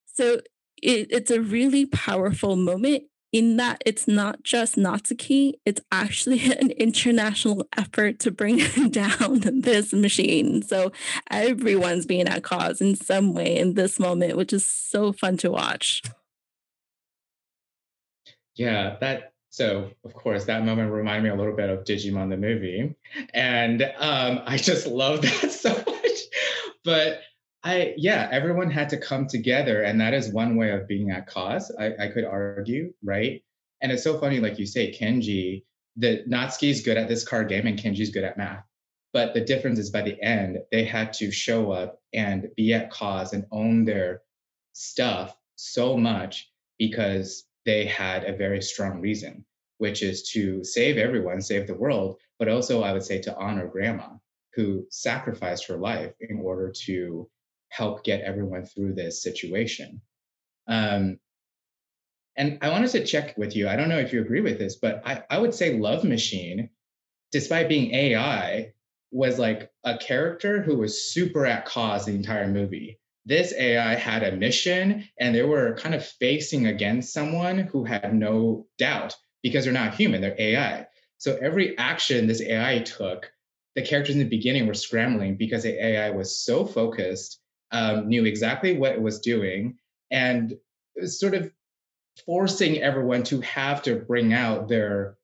So 0.07 0.40
it, 0.83 1.09
it's 1.11 1.31
a 1.31 1.40
really 1.40 1.87
powerful 1.87 2.57
moment 2.57 3.05
in 3.33 3.57
that 3.59 3.81
it's 3.87 4.09
not 4.09 4.42
just 4.42 4.77
Natsuki, 4.77 5.53
it's 5.64 5.81
actually 5.92 6.53
an 6.61 6.70
international 6.73 7.66
effort 7.77 8.18
to 8.20 8.31
bring 8.31 8.59
down 8.90 9.40
this 9.61 9.92
machine. 9.92 10.62
So 10.62 10.92
everyone's 11.31 12.07
being 12.07 12.29
at 12.29 12.42
cause 12.42 12.81
in 12.81 12.96
some 12.96 13.33
way 13.33 13.57
in 13.57 13.75
this 13.75 14.01
moment, 14.01 14.37
which 14.37 14.53
is 14.53 14.68
so 14.68 15.12
fun 15.12 15.37
to 15.38 15.51
watch. 15.51 16.03
Yeah, 18.61 18.99
that 19.01 19.33
So, 19.49 19.90
of 20.05 20.12
course, 20.12 20.44
that 20.44 20.66
moment 20.66 20.92
reminded 20.92 21.23
me 21.23 21.31
a 21.31 21.35
little 21.35 21.57
bit 21.57 21.70
of 21.70 21.85
Digimon 21.85 22.29
the 22.29 22.37
movie. 22.37 22.94
And 23.33 23.83
um, 23.96 24.42
I 24.44 24.59
just 24.59 24.87
love 25.03 25.23
that 25.23 25.51
so 25.51 25.70
much. 25.70 26.18
But 26.85 27.20
I, 27.64 27.94
yeah, 27.96 28.29
everyone 28.31 28.70
had 28.70 28.90
to 28.90 28.99
come 28.99 29.27
together. 29.29 29.83
And 29.83 29.99
that 30.03 30.12
is 30.12 30.31
one 30.31 30.57
way 30.57 30.73
of 30.73 30.87
being 30.87 31.11
at 31.11 31.27
cause, 31.27 31.75
I, 31.81 31.92
I 31.99 32.09
could 32.09 32.27
argue, 32.27 32.92
right? 33.03 33.42
And 33.81 33.90
it's 33.90 34.05
so 34.05 34.18
funny, 34.18 34.40
like 34.40 34.59
you 34.59 34.66
say, 34.66 34.92
Kenji, 34.92 35.64
that 35.96 36.29
Natsuki's 36.29 36.83
good 36.83 36.99
at 36.99 37.09
this 37.09 37.27
card 37.27 37.49
game 37.49 37.66
and 37.66 37.79
Kenji's 37.79 38.11
good 38.11 38.25
at 38.25 38.37
math. 38.37 38.66
But 39.14 39.33
the 39.33 39.40
difference 39.40 39.79
is 39.79 39.88
by 39.88 40.03
the 40.03 40.23
end, 40.23 40.59
they 40.70 40.85
had 40.85 41.14
to 41.14 41.31
show 41.31 41.73
up 41.73 41.99
and 42.12 42.49
be 42.59 42.75
at 42.75 42.90
cause 42.90 43.33
and 43.33 43.46
own 43.53 43.87
their 43.87 44.20
stuff 44.75 45.35
so 45.57 45.96
much 45.96 46.51
because 46.79 47.46
they 47.64 47.85
had 47.87 48.25
a 48.25 48.37
very 48.37 48.62
strong 48.62 49.01
reason, 49.01 49.44
which 49.79 50.03
is 50.03 50.31
to 50.31 50.64
save 50.64 50.96
everyone, 50.96 51.40
save 51.40 51.66
the 51.66 51.75
world, 51.75 52.18
but 52.38 52.49
also 52.49 52.83
I 52.83 52.92
would 52.92 53.03
say 53.03 53.20
to 53.23 53.37
honor 53.37 53.66
grandma 53.66 54.09
who 54.55 54.87
sacrificed 54.90 55.66
her 55.66 55.77
life 55.77 56.12
in 56.20 56.40
order 56.40 56.73
to 56.87 57.29
help 57.68 58.05
get 58.05 58.23
everyone 58.23 58.64
through 58.64 58.94
this 58.94 59.23
situation. 59.23 60.01
Um, 60.66 61.18
and 62.37 62.59
I 62.62 62.70
wanted 62.70 62.90
to 62.92 63.05
check 63.05 63.37
with 63.37 63.57
you. 63.57 63.68
I 63.68 63.77
don't 63.77 63.88
know 63.88 63.99
if 63.99 64.12
you 64.12 64.20
agree 64.20 64.40
with 64.40 64.59
this, 64.59 64.77
but 64.77 65.03
I, 65.05 65.23
I 65.31 65.38
would 65.38 65.55
say 65.55 65.79
Love 65.79 66.05
Machine, 66.05 66.70
despite 67.33 67.68
being 67.68 67.92
AI, 67.94 68.73
was 69.11 69.38
like 69.38 69.70
a 69.85 69.99
character 69.99 70.62
who 70.62 70.77
was 70.77 71.12
super 71.12 71.44
at 71.44 71.64
cause 71.64 72.07
the 72.07 72.14
entire 72.14 72.46
movie. 72.46 73.00
This 73.26 73.52
AI 73.52 73.94
had 73.94 74.22
a 74.22 74.37
mission 74.37 75.09
and 75.18 75.35
they 75.35 75.42
were 75.42 75.74
kind 75.74 75.94
of 75.94 76.04
facing 76.04 76.66
against 76.66 77.12
someone 77.12 77.59
who 77.59 77.85
had 77.85 78.14
no 78.14 78.66
doubt 78.78 79.14
because 79.42 79.64
they're 79.64 79.72
not 79.72 79.94
human, 79.94 80.20
they're 80.20 80.37
AI. 80.38 80.87
So 81.18 81.37
every 81.40 81.76
action 81.76 82.26
this 82.26 82.40
AI 82.40 82.80
took, 82.80 83.30
the 83.74 83.83
characters 83.83 84.14
in 84.16 84.22
the 84.22 84.28
beginning 84.28 84.66
were 84.66 84.74
scrambling 84.74 85.37
because 85.37 85.62
the 85.62 85.85
AI 85.85 86.11
was 86.11 86.38
so 86.38 86.64
focused, 86.64 87.40
um, 87.72 88.09
knew 88.09 88.24
exactly 88.24 88.76
what 88.76 88.92
it 88.92 89.02
was 89.02 89.20
doing, 89.20 89.78
and 90.11 90.56
sort 91.04 91.35
of 91.35 91.52
forcing 92.24 92.83
everyone 92.83 93.22
to 93.24 93.40
have 93.42 93.83
to 93.83 93.96
bring 93.96 94.33
out 94.33 94.68
their 94.68 95.16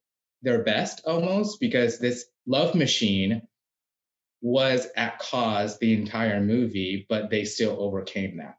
their 0.43 0.63
best 0.63 1.01
almost 1.05 1.59
because 1.59 1.97
this 1.97 2.25
love 2.45 2.75
machine 2.75 3.41
was 4.41 4.87
at 4.95 5.19
cause 5.19 5.77
the 5.79 5.93
entire 5.93 6.39
movie 6.39 7.05
but 7.09 7.29
they 7.29 7.43
still 7.43 7.75
overcame 7.79 8.37
that 8.37 8.57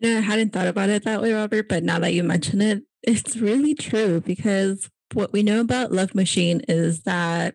yeah 0.00 0.18
i 0.18 0.20
hadn't 0.20 0.52
thought 0.52 0.66
about 0.66 0.90
it 0.90 1.04
that 1.04 1.22
way 1.22 1.32
robert 1.32 1.68
but 1.68 1.82
now 1.82 1.98
that 1.98 2.14
you 2.14 2.22
mention 2.22 2.60
it 2.60 2.82
it's 3.02 3.36
really 3.36 3.74
true 3.74 4.20
because 4.20 4.90
what 5.12 5.32
we 5.32 5.42
know 5.42 5.60
about 5.60 5.92
love 5.92 6.14
machine 6.14 6.60
is 6.68 7.02
that 7.02 7.54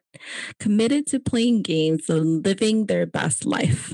committed 0.59 1.05
to 1.05 1.19
playing 1.19 1.61
games 1.61 2.09
and 2.09 2.45
living 2.45 2.85
their 2.85 3.05
best 3.05 3.45
life 3.45 3.93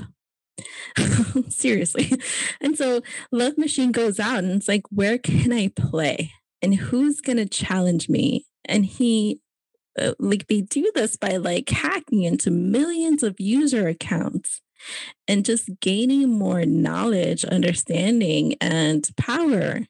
Seriously. 1.48 2.12
And 2.60 2.76
so 2.76 3.02
Love 3.32 3.58
Machine 3.58 3.92
goes 3.92 4.18
out 4.18 4.38
and 4.38 4.52
it's 4.52 4.68
like, 4.68 4.82
where 4.90 5.18
can 5.18 5.52
I 5.52 5.68
play? 5.68 6.32
And 6.62 6.74
who's 6.74 7.20
going 7.20 7.36
to 7.36 7.46
challenge 7.46 8.08
me? 8.08 8.46
And 8.64 8.84
he, 8.84 9.40
like, 10.18 10.46
they 10.46 10.62
do 10.62 10.90
this 10.94 11.16
by 11.16 11.36
like 11.36 11.68
hacking 11.68 12.22
into 12.22 12.50
millions 12.50 13.22
of 13.22 13.38
user 13.38 13.88
accounts 13.88 14.60
and 15.26 15.44
just 15.44 15.68
gaining 15.80 16.28
more 16.28 16.64
knowledge, 16.64 17.44
understanding, 17.44 18.54
and 18.60 19.08
power 19.16 19.80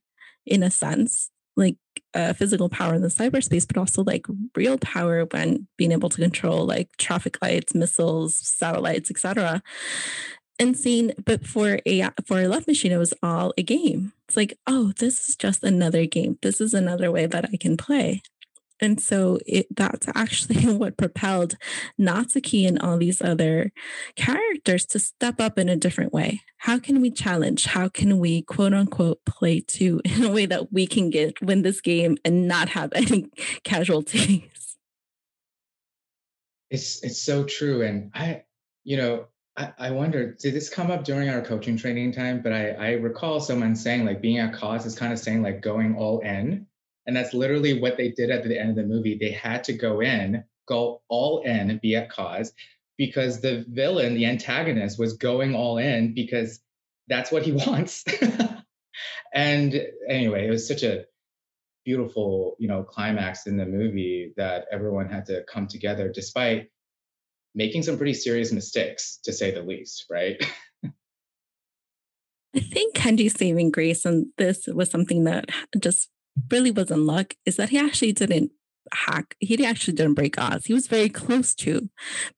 in 0.47 0.63
a 0.63 0.71
sense, 0.71 1.31
like 1.57 1.77
uh, 2.15 2.33
physical 2.33 2.69
power 2.69 2.95
in 2.95 3.03
the 3.03 3.09
cyberspace, 3.09 3.67
but 3.67 3.77
also 3.77 4.03
like 4.03 4.27
real 4.57 4.79
power 4.79 5.25
when 5.27 5.69
being 5.77 5.93
able 5.93 6.09
to 6.09 6.23
control 6.23 6.65
like 6.65 6.89
traffic 6.97 7.37
lights, 7.43 7.75
missiles, 7.75 8.37
satellites, 8.37 9.11
etc 9.11 9.63
and 10.59 10.77
seeing 10.77 11.13
but 11.25 11.47
for 11.47 11.79
a 11.87 12.09
for 12.27 12.41
a 12.41 12.49
love 12.49 12.67
machine 12.67 12.93
it 12.93 12.99
was 12.99 13.15
all 13.23 13.53
a 13.57 13.63
game. 13.63 14.13
It's 14.27 14.37
like 14.37 14.59
oh 14.67 14.93
this 14.99 15.29
is 15.29 15.37
just 15.37 15.63
another 15.63 16.07
game. 16.07 16.39
This 16.43 16.61
is 16.61 16.75
another 16.75 17.11
way 17.11 17.27
that 17.27 17.49
i 17.53 17.57
can 17.57 17.77
play 17.77 18.23
and 18.81 19.01
so 19.01 19.39
it, 19.47 19.67
that's 19.75 20.07
actually 20.15 20.67
what 20.77 20.97
propelled 20.97 21.57
Natsuki 22.01 22.67
and 22.67 22.79
all 22.79 22.99
these 22.99 23.21
other 23.21 23.73
characters 24.17 24.87
to 24.87 24.99
step 24.99 25.41
up 25.41 25.59
in 25.59 25.69
a 25.69 25.77
different 25.77 26.13
way. 26.13 26.43
How 26.59 26.79
can 26.79 27.01
we 27.01 27.11
challenge? 27.11 27.67
How 27.67 27.89
can 27.89 28.19
we 28.19 28.43
quote 28.43 28.75
unquote 28.75 29.25
play 29.25 29.61
to 29.61 30.01
in 30.05 30.25
a 30.25 30.31
way 30.31 30.47
that 30.47 30.73
we 30.73 30.87
can 30.87 31.11
get 31.11 31.41
win 31.43 31.63
this 31.63 31.81
game 31.81 32.17
and 32.25 32.49
not 32.49 32.71
have 32.71 32.93
any 32.95 33.31
casualties? 33.65 34.43
It's 36.71 37.03
it's 37.03 37.23
so 37.23 37.45
true. 37.45 37.83
And 37.83 38.11
I, 38.15 38.43
you 38.85 38.99
know, 38.99 39.27
I, 39.59 39.73
I 39.79 39.91
wonder, 39.91 40.35
did 40.35 40.55
this 40.55 40.71
come 40.71 40.91
up 40.91 41.03
during 41.03 41.29
our 41.29 41.43
coaching 41.43 41.77
training 41.77 42.13
time? 42.13 42.43
But 42.43 42.53
I, 42.53 42.71
I 42.71 42.91
recall 42.93 43.41
someone 43.41 43.75
saying 43.75 44.05
like 44.05 44.23
being 44.23 44.39
a 44.39 44.53
cause 44.53 44.87
is 44.87 44.97
kind 44.97 45.13
of 45.13 45.19
saying 45.19 45.43
like 45.43 45.61
going 45.61 45.97
all 45.97 46.21
in. 46.21 46.68
And 47.09 47.17
that's 47.17 47.33
literally 47.33 47.81
what 47.81 47.97
they 47.97 48.11
did 48.11 48.31
at 48.31 48.45
the 48.45 48.61
end 48.61 48.69
of 48.69 48.77
the 48.77 48.83
movie. 48.83 49.17
They 49.19 49.31
had 49.31 49.65
to 49.65 49.73
go 49.73 50.01
in, 50.01 50.45
go 50.69 51.01
all 51.09 51.41
in 51.41 51.81
be 51.83 51.97
at 51.97 52.11
cause 52.11 52.53
because 52.99 53.41
the 53.41 53.65
villain, 53.67 54.15
the 54.15 54.27
antagonist, 54.27 54.99
was 54.99 55.15
going 55.15 55.55
all 55.55 55.79
in 55.79 56.13
because 56.13 56.61
that's 57.09 57.33
what 57.33 57.45
he 57.45 57.53
wants. 57.67 58.05
and 59.33 59.75
anyway, 60.07 60.47
it 60.47 60.51
was 60.51 60.69
such 60.69 60.83
a 60.83 61.07
beautiful, 61.83 62.57
you 62.59 62.69
know, 62.69 62.83
climax 62.83 63.47
in 63.47 63.57
the 63.57 63.65
movie 63.65 64.35
that 64.37 64.67
everyone 64.71 65.09
had 65.09 65.25
to 65.27 65.45
come 65.51 65.67
together 65.67 66.13
despite 66.15 66.69
making 67.55 67.85
some 67.85 67.97
pretty 67.97 68.13
serious 68.13 68.53
mistakes, 68.53 69.19
to 69.25 69.33
say 69.33 69.51
the 69.51 69.63
least, 69.63 70.05
right? 70.11 70.37
I 72.55 72.61
think 72.61 72.95
Kenji's 72.95 73.33
saving 73.33 73.71
grace, 73.71 74.05
and 74.05 74.27
this 74.37 74.67
was 74.67 74.91
something 74.91 75.25
that 75.25 75.47
just 75.81 76.11
really 76.51 76.71
was 76.71 76.91
in 76.91 77.07
luck, 77.07 77.35
is 77.47 77.57
that 77.57 77.71
he 77.71 77.79
actually 77.79 78.13
didn't 78.13 78.53
hack. 78.93 79.37
He 79.39 79.65
actually 79.65 79.95
didn't 79.95 80.15
break 80.15 80.39
Oz. 80.39 80.65
He 80.67 80.75
was 80.75 80.87
very 80.87 81.09
close 81.09 81.55
to, 81.57 81.89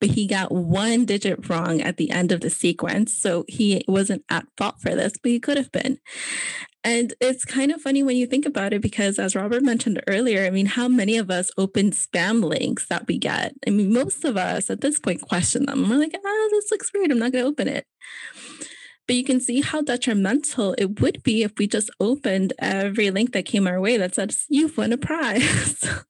but 0.00 0.10
he 0.10 0.26
got 0.26 0.52
one 0.52 1.04
digit 1.04 1.48
wrong 1.48 1.80
at 1.80 1.96
the 1.96 2.10
end 2.10 2.32
of 2.32 2.40
the 2.40 2.50
sequence. 2.50 3.16
So 3.16 3.44
he 3.48 3.84
wasn't 3.86 4.24
at 4.28 4.46
fault 4.56 4.80
for 4.80 4.94
this, 4.94 5.14
but 5.22 5.30
he 5.30 5.40
could 5.40 5.56
have 5.56 5.72
been. 5.72 5.98
And 6.82 7.12
it's 7.20 7.44
kind 7.44 7.70
of 7.72 7.82
funny 7.82 8.02
when 8.02 8.16
you 8.16 8.26
think 8.26 8.46
about 8.46 8.72
it 8.72 8.80
because, 8.80 9.18
as 9.18 9.36
Robert 9.36 9.62
mentioned 9.62 10.02
earlier, 10.06 10.46
I 10.46 10.50
mean, 10.50 10.64
how 10.64 10.88
many 10.88 11.18
of 11.18 11.30
us 11.30 11.50
open 11.58 11.90
spam 11.90 12.42
links 12.42 12.86
that 12.86 13.06
we 13.06 13.18
get? 13.18 13.52
I 13.66 13.70
mean, 13.70 13.92
most 13.92 14.24
of 14.24 14.38
us 14.38 14.70
at 14.70 14.80
this 14.80 14.98
point 14.98 15.20
question 15.20 15.66
them. 15.66 15.88
We're 15.88 15.98
like, 15.98 16.14
ah, 16.14 16.20
oh, 16.24 16.48
this 16.52 16.70
looks 16.70 16.90
weird. 16.94 17.10
I'm 17.10 17.18
not 17.18 17.32
going 17.32 17.44
to 17.44 17.50
open 17.50 17.68
it. 17.68 17.86
But 19.10 19.16
you 19.16 19.24
can 19.24 19.40
see 19.40 19.60
how 19.60 19.82
detrimental 19.82 20.76
it 20.78 21.00
would 21.00 21.24
be 21.24 21.42
if 21.42 21.50
we 21.58 21.66
just 21.66 21.90
opened 21.98 22.52
every 22.60 23.10
link 23.10 23.32
that 23.32 23.44
came 23.44 23.66
our 23.66 23.80
way 23.80 23.96
that 23.96 24.14
said, 24.14 24.32
you've 24.48 24.78
won 24.78 24.92
a 24.92 24.96
prize. 24.96 25.84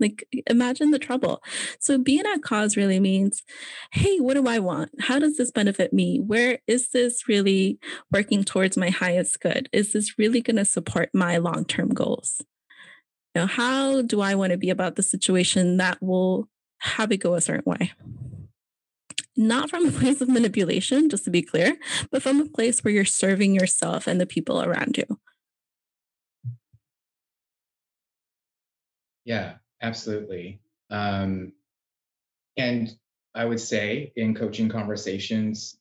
Like, 0.00 0.28
imagine 0.46 0.92
the 0.92 1.00
trouble. 1.00 1.42
So, 1.80 1.98
being 1.98 2.24
at 2.24 2.40
cause 2.40 2.76
really 2.76 3.00
means, 3.00 3.42
hey, 3.90 4.18
what 4.18 4.34
do 4.34 4.46
I 4.46 4.60
want? 4.60 4.92
How 5.00 5.18
does 5.18 5.36
this 5.36 5.50
benefit 5.50 5.92
me? 5.92 6.20
Where 6.20 6.60
is 6.68 6.90
this 6.90 7.26
really 7.26 7.80
working 8.12 8.44
towards 8.44 8.76
my 8.76 8.90
highest 8.90 9.40
good? 9.40 9.68
Is 9.72 9.92
this 9.92 10.16
really 10.16 10.40
going 10.40 10.58
to 10.58 10.64
support 10.64 11.10
my 11.14 11.38
long 11.38 11.64
term 11.64 11.88
goals? 11.88 12.40
You 13.34 13.42
know, 13.42 13.46
how 13.48 14.02
do 14.02 14.20
I 14.20 14.36
want 14.36 14.52
to 14.52 14.56
be 14.56 14.70
about 14.70 14.94
the 14.94 15.02
situation 15.02 15.78
that 15.78 16.00
will 16.00 16.48
have 16.78 17.10
it 17.10 17.16
go 17.16 17.34
a 17.34 17.40
certain 17.40 17.64
way? 17.66 17.92
Not 19.38 19.70
from 19.70 19.86
a 19.86 19.92
place 19.92 20.20
of 20.20 20.28
manipulation, 20.28 21.08
just 21.08 21.24
to 21.24 21.30
be 21.30 21.40
clear, 21.40 21.78
but 22.10 22.22
from 22.22 22.40
a 22.40 22.46
place 22.46 22.84
where 22.84 22.92
you're 22.92 23.06
serving 23.06 23.54
yourself 23.54 24.06
and 24.06 24.20
the 24.20 24.26
people 24.26 24.62
around 24.62 24.98
you. 24.98 25.18
Yeah, 29.24 29.54
Absolutely. 29.80 30.60
Um, 30.90 31.52
and 32.56 32.90
I 33.34 33.44
would 33.44 33.60
say 33.60 34.12
in 34.16 34.34
coaching 34.34 34.68
conversations, 34.68 35.78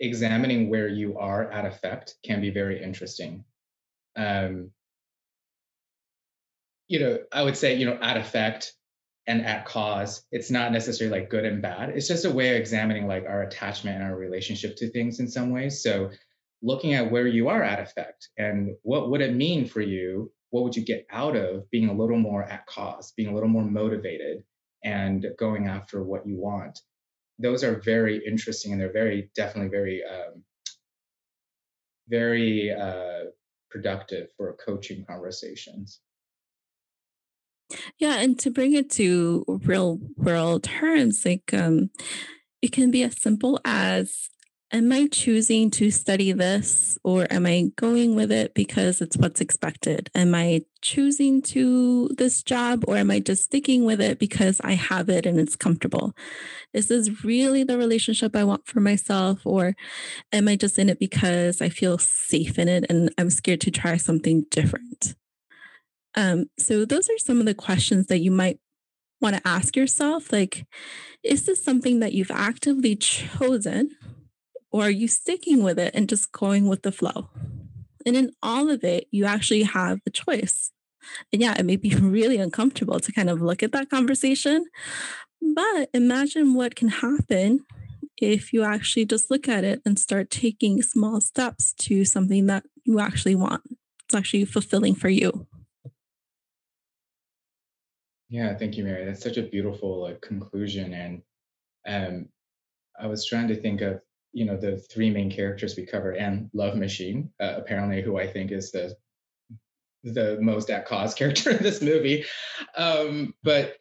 examining 0.00 0.70
where 0.70 0.88
you 0.88 1.18
are 1.18 1.50
at 1.50 1.66
effect 1.66 2.14
can 2.24 2.40
be 2.40 2.50
very 2.50 2.82
interesting. 2.82 3.44
Um, 4.16 4.70
you 6.88 7.00
know, 7.00 7.18
I 7.32 7.42
would 7.42 7.56
say, 7.56 7.74
you 7.74 7.84
know, 7.84 7.98
at 8.00 8.16
effect 8.16 8.72
and 9.26 9.44
at 9.44 9.64
cause, 9.64 10.24
it's 10.30 10.50
not 10.50 10.72
necessarily 10.72 11.20
like 11.20 11.30
good 11.30 11.44
and 11.44 11.60
bad. 11.60 11.90
It's 11.90 12.08
just 12.08 12.24
a 12.24 12.30
way 12.30 12.50
of 12.50 12.60
examining 12.60 13.06
like 13.06 13.24
our 13.26 13.42
attachment 13.42 13.96
and 13.96 14.04
our 14.04 14.16
relationship 14.16 14.76
to 14.76 14.90
things 14.90 15.18
in 15.20 15.28
some 15.28 15.50
ways. 15.50 15.82
So 15.82 16.10
looking 16.62 16.94
at 16.94 17.10
where 17.10 17.26
you 17.26 17.48
are 17.48 17.62
at 17.62 17.80
effect 17.80 18.28
and 18.38 18.70
what 18.82 19.10
would 19.10 19.20
it 19.20 19.34
mean 19.34 19.66
for 19.66 19.80
you 19.80 20.30
what 20.50 20.64
would 20.64 20.76
you 20.76 20.84
get 20.84 21.06
out 21.10 21.36
of 21.36 21.68
being 21.70 21.88
a 21.88 21.94
little 21.94 22.18
more 22.18 22.44
at 22.44 22.66
cause, 22.66 23.12
being 23.16 23.28
a 23.28 23.34
little 23.34 23.48
more 23.48 23.64
motivated 23.64 24.42
and 24.84 25.26
going 25.38 25.68
after 25.68 26.02
what 26.02 26.26
you 26.26 26.38
want? 26.38 26.78
Those 27.38 27.64
are 27.64 27.80
very 27.80 28.24
interesting 28.26 28.72
and 28.72 28.80
they're 28.80 28.92
very, 28.92 29.30
definitely 29.34 29.70
very, 29.70 30.02
um, 30.04 30.42
very 32.08 32.72
uh, 32.72 33.24
productive 33.70 34.28
for 34.36 34.56
coaching 34.64 35.04
conversations. 35.04 36.00
Yeah, 37.98 38.16
and 38.16 38.38
to 38.40 38.50
bring 38.50 38.74
it 38.74 38.90
to 38.92 39.44
real 39.64 39.98
world 40.16 40.64
terms, 40.64 41.24
like 41.24 41.52
um, 41.52 41.90
it 42.62 42.72
can 42.72 42.90
be 42.90 43.02
as 43.02 43.20
simple 43.20 43.60
as 43.64 44.28
Am 44.72 44.90
I 44.90 45.06
choosing 45.06 45.70
to 45.72 45.92
study 45.92 46.32
this 46.32 46.98
or 47.04 47.28
am 47.30 47.46
I 47.46 47.70
going 47.76 48.16
with 48.16 48.32
it 48.32 48.52
because 48.52 49.00
it's 49.00 49.16
what's 49.16 49.40
expected? 49.40 50.10
Am 50.12 50.34
I 50.34 50.62
choosing 50.82 51.40
to 51.42 52.08
this 52.18 52.42
job 52.42 52.84
or 52.88 52.96
am 52.96 53.12
I 53.12 53.20
just 53.20 53.44
sticking 53.44 53.84
with 53.84 54.00
it 54.00 54.18
because 54.18 54.60
I 54.64 54.72
have 54.72 55.08
it 55.08 55.24
and 55.24 55.38
it's 55.38 55.54
comfortable? 55.54 56.16
Is 56.72 56.88
this 56.88 57.24
really 57.24 57.62
the 57.62 57.78
relationship 57.78 58.34
I 58.34 58.42
want 58.42 58.66
for 58.66 58.80
myself 58.80 59.40
or 59.44 59.76
am 60.32 60.48
I 60.48 60.56
just 60.56 60.80
in 60.80 60.88
it 60.88 60.98
because 60.98 61.62
I 61.62 61.68
feel 61.68 61.96
safe 61.96 62.58
in 62.58 62.68
it 62.68 62.86
and 62.90 63.14
I'm 63.18 63.30
scared 63.30 63.60
to 63.62 63.70
try 63.70 63.96
something 63.96 64.46
different? 64.50 65.14
Um, 66.16 66.46
so 66.58 66.84
those 66.84 67.08
are 67.08 67.18
some 67.18 67.40
of 67.40 67.46
the 67.46 67.54
questions 67.54 68.06
that 68.06 68.20
you 68.20 68.30
might 68.30 68.58
want 69.20 69.36
to 69.36 69.48
ask 69.48 69.76
yourself 69.76 70.30
like 70.32 70.66
is 71.22 71.46
this 71.46 71.62
something 71.62 72.00
that 72.00 72.12
you've 72.12 72.30
actively 72.30 72.94
chosen 72.96 73.90
or 74.70 74.82
are 74.84 74.90
you 74.90 75.08
sticking 75.08 75.62
with 75.62 75.78
it 75.78 75.94
and 75.94 76.08
just 76.08 76.32
going 76.32 76.68
with 76.68 76.82
the 76.82 76.92
flow? 76.92 77.30
And 78.04 78.14
in 78.16 78.32
all 78.42 78.70
of 78.70 78.84
it 78.84 79.06
you 79.10 79.24
actually 79.24 79.62
have 79.62 80.00
the 80.04 80.10
choice. 80.10 80.70
And 81.32 81.40
yeah 81.40 81.54
it 81.58 81.64
may 81.64 81.76
be 81.76 81.94
really 81.94 82.38
uncomfortable 82.38 83.00
to 83.00 83.12
kind 83.12 83.30
of 83.30 83.40
look 83.40 83.62
at 83.62 83.72
that 83.72 83.90
conversation 83.90 84.66
but 85.54 85.90
imagine 85.94 86.54
what 86.54 86.74
can 86.74 86.88
happen 86.88 87.60
if 88.20 88.52
you 88.52 88.64
actually 88.64 89.04
just 89.04 89.30
look 89.30 89.48
at 89.48 89.64
it 89.64 89.80
and 89.84 89.98
start 89.98 90.30
taking 90.30 90.82
small 90.82 91.20
steps 91.20 91.74
to 91.74 92.04
something 92.04 92.46
that 92.46 92.64
you 92.84 92.98
actually 92.98 93.34
want. 93.34 93.62
It's 94.06 94.14
actually 94.14 94.46
fulfilling 94.46 94.94
for 94.94 95.10
you 95.10 95.46
yeah, 98.28 98.56
thank 98.56 98.76
you, 98.76 98.84
Mary. 98.84 99.04
That's 99.04 99.22
such 99.22 99.36
a 99.36 99.42
beautiful 99.42 100.02
like, 100.02 100.20
conclusion. 100.20 100.94
And 100.94 101.22
um, 101.86 102.28
I 103.00 103.06
was 103.06 103.26
trying 103.26 103.48
to 103.48 103.60
think 103.60 103.80
of, 103.80 104.00
you 104.32 104.44
know, 104.44 104.56
the 104.56 104.78
three 104.78 105.10
main 105.10 105.30
characters 105.30 105.76
we 105.76 105.86
covered, 105.86 106.16
and 106.16 106.50
Love 106.52 106.76
Machine, 106.76 107.30
uh, 107.40 107.54
apparently, 107.56 108.02
who 108.02 108.18
I 108.18 108.26
think 108.26 108.52
is 108.52 108.72
the 108.72 108.96
the 110.04 110.38
most 110.40 110.70
at 110.70 110.86
cause 110.86 111.14
character 111.20 111.50
in 111.50 111.62
this 111.62 111.80
movie. 111.80 112.24
Um, 112.76 113.34
but 113.42 113.76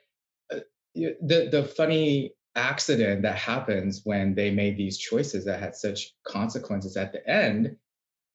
uh, 0.54 0.60
the 0.96 1.50
the 1.52 1.64
funny 1.76 2.34
accident 2.56 3.24
that 3.24 3.36
happens 3.38 4.02
when 4.04 4.34
they 4.34 4.50
made 4.50 4.78
these 4.78 4.98
choices 4.98 5.46
that 5.46 5.60
had 5.60 5.76
such 5.76 6.14
consequences 6.26 6.96
at 6.96 7.12
the 7.12 7.28
end 7.30 7.76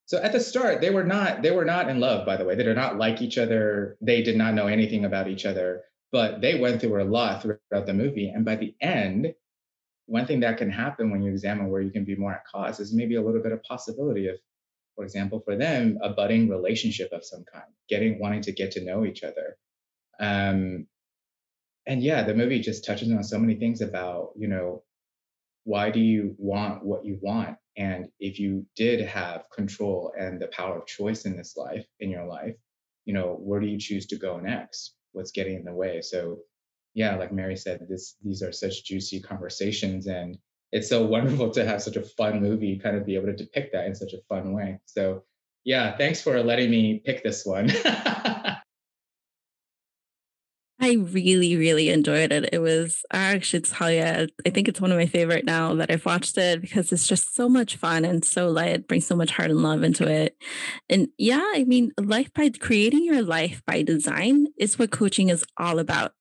so 0.05 0.21
at 0.21 0.31
the 0.31 0.39
start 0.39 0.79
they 0.79 0.91
were 0.91 1.03
not 1.03 1.41
they 1.41 1.49
were 1.49 1.65
not 1.65 1.89
in 1.89 1.99
love 1.99 2.23
by 2.23 2.37
the 2.37 2.45
way 2.45 2.53
they 2.53 2.63
did 2.63 2.75
not 2.75 2.97
like 2.97 3.19
each 3.19 3.39
other 3.39 3.97
they 3.99 4.21
did 4.21 4.37
not 4.37 4.53
know 4.53 4.67
anything 4.67 5.05
about 5.05 5.27
each 5.27 5.43
other 5.43 5.81
but 6.11 6.41
they 6.41 6.59
went 6.59 6.81
through 6.81 7.01
a 7.01 7.05
lot 7.05 7.41
throughout 7.41 7.85
the 7.85 7.93
movie. 7.93 8.29
And 8.29 8.43
by 8.43 8.55
the 8.55 8.75
end, 8.81 9.33
one 10.07 10.25
thing 10.25 10.41
that 10.41 10.57
can 10.57 10.69
happen 10.69 11.09
when 11.09 11.21
you 11.21 11.31
examine 11.31 11.69
where 11.69 11.81
you 11.81 11.91
can 11.91 12.03
be 12.03 12.15
more 12.15 12.33
at 12.33 12.45
cause 12.45 12.79
is 12.79 12.93
maybe 12.93 13.15
a 13.15 13.21
little 13.21 13.41
bit 13.41 13.53
of 13.53 13.63
possibility 13.63 14.27
of, 14.27 14.35
for 14.95 15.05
example, 15.05 15.39
for 15.39 15.55
them, 15.55 15.97
a 16.01 16.09
budding 16.09 16.49
relationship 16.49 17.11
of 17.13 17.23
some 17.23 17.45
kind, 17.51 17.71
getting 17.89 18.19
wanting 18.19 18.41
to 18.41 18.51
get 18.51 18.71
to 18.71 18.83
know 18.83 19.05
each 19.05 19.23
other. 19.23 19.57
Um, 20.19 20.87
and 21.87 22.03
yeah, 22.03 22.23
the 22.23 22.35
movie 22.35 22.59
just 22.59 22.85
touches 22.85 23.11
on 23.11 23.23
so 23.23 23.39
many 23.39 23.55
things 23.55 23.81
about, 23.81 24.31
you 24.37 24.47
know, 24.47 24.83
why 25.63 25.91
do 25.91 25.99
you 25.99 26.35
want 26.37 26.83
what 26.83 27.05
you 27.05 27.19
want? 27.21 27.57
And 27.77 28.09
if 28.19 28.39
you 28.39 28.65
did 28.75 29.01
have 29.07 29.45
control 29.53 30.13
and 30.19 30.41
the 30.41 30.47
power 30.47 30.77
of 30.77 30.87
choice 30.87 31.25
in 31.25 31.37
this 31.37 31.55
life, 31.55 31.85
in 31.99 32.09
your 32.09 32.25
life, 32.25 32.55
you 33.05 33.13
know, 33.13 33.37
where 33.39 33.59
do 33.59 33.67
you 33.67 33.79
choose 33.79 34.07
to 34.07 34.17
go 34.17 34.39
next? 34.39 34.93
What's 35.13 35.31
getting 35.31 35.55
in 35.55 35.65
the 35.65 35.73
way. 35.73 36.01
So 36.01 36.39
yeah, 36.93 37.15
like 37.15 37.31
Mary 37.31 37.55
said, 37.55 37.85
this 37.89 38.15
these 38.23 38.41
are 38.41 38.51
such 38.51 38.85
juicy 38.85 39.21
conversations 39.21 40.07
and 40.07 40.37
it's 40.71 40.89
so 40.89 41.05
wonderful 41.15 41.51
to 41.51 41.65
have 41.65 41.81
such 41.81 41.95
a 41.95 42.01
fun 42.01 42.41
movie 42.41 42.79
kind 42.79 42.95
of 42.95 43.05
be 43.05 43.15
able 43.15 43.27
to 43.27 43.35
depict 43.35 43.73
that 43.73 43.85
in 43.85 43.95
such 43.95 44.13
a 44.13 44.21
fun 44.29 44.53
way. 44.53 44.79
So 44.85 45.23
yeah, 45.63 45.95
thanks 45.95 46.21
for 46.21 46.41
letting 46.41 46.71
me 46.71 47.01
pick 47.05 47.23
this 47.23 47.45
one. 47.45 47.71
I 50.91 50.95
really, 50.95 51.55
really 51.55 51.89
enjoyed 51.89 52.33
it. 52.33 52.49
It 52.51 52.59
was, 52.59 53.05
I 53.11 53.33
actually 53.33 53.61
tell 53.61 53.89
you, 53.89 54.03
I 54.03 54.49
think 54.49 54.67
it's 54.67 54.81
one 54.81 54.91
of 54.91 54.97
my 54.97 55.05
favorite 55.05 55.45
now 55.45 55.73
that 55.75 55.89
I've 55.89 56.05
watched 56.05 56.37
it 56.37 56.59
because 56.59 56.91
it's 56.91 57.07
just 57.07 57.33
so 57.33 57.47
much 57.47 57.77
fun 57.77 58.03
and 58.03 58.25
so 58.25 58.49
light, 58.49 58.89
brings 58.89 59.07
so 59.07 59.15
much 59.15 59.31
heart 59.31 59.51
and 59.51 59.63
love 59.63 59.83
into 59.83 60.05
it. 60.05 60.35
And 60.89 61.07
yeah, 61.17 61.43
I 61.55 61.63
mean, 61.63 61.93
life 61.97 62.33
by 62.33 62.49
creating 62.49 63.05
your 63.05 63.21
life 63.21 63.61
by 63.65 63.83
design 63.83 64.47
is 64.57 64.77
what 64.77 64.91
coaching 64.91 65.29
is 65.29 65.45
all 65.57 65.79
about. 65.79 66.11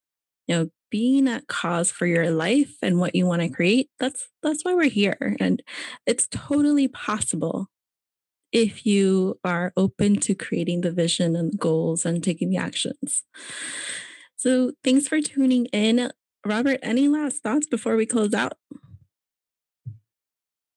You 0.46 0.56
know, 0.56 0.70
being 0.88 1.26
at 1.26 1.48
cause 1.48 1.90
for 1.90 2.06
your 2.06 2.30
life 2.30 2.74
and 2.80 2.98
what 2.98 3.16
you 3.16 3.26
want 3.26 3.42
to 3.42 3.48
create. 3.48 3.88
That's 3.98 4.28
that's 4.42 4.64
why 4.64 4.74
we're 4.74 4.88
here. 4.88 5.36
And 5.40 5.62
it's 6.06 6.28
totally 6.30 6.86
possible 6.86 7.66
if 8.52 8.86
you 8.86 9.38
are 9.44 9.72
open 9.76 10.16
to 10.20 10.34
creating 10.34 10.80
the 10.80 10.90
vision 10.92 11.34
and 11.34 11.58
goals 11.58 12.04
and 12.04 12.22
taking 12.22 12.50
the 12.50 12.56
actions. 12.56 13.24
So 14.40 14.72
thanks 14.82 15.06
for 15.06 15.20
tuning 15.20 15.66
in. 15.66 16.10
Robert, 16.46 16.80
any 16.82 17.08
last 17.08 17.42
thoughts 17.42 17.66
before 17.66 17.94
we 17.94 18.06
close 18.06 18.32
out? 18.32 18.54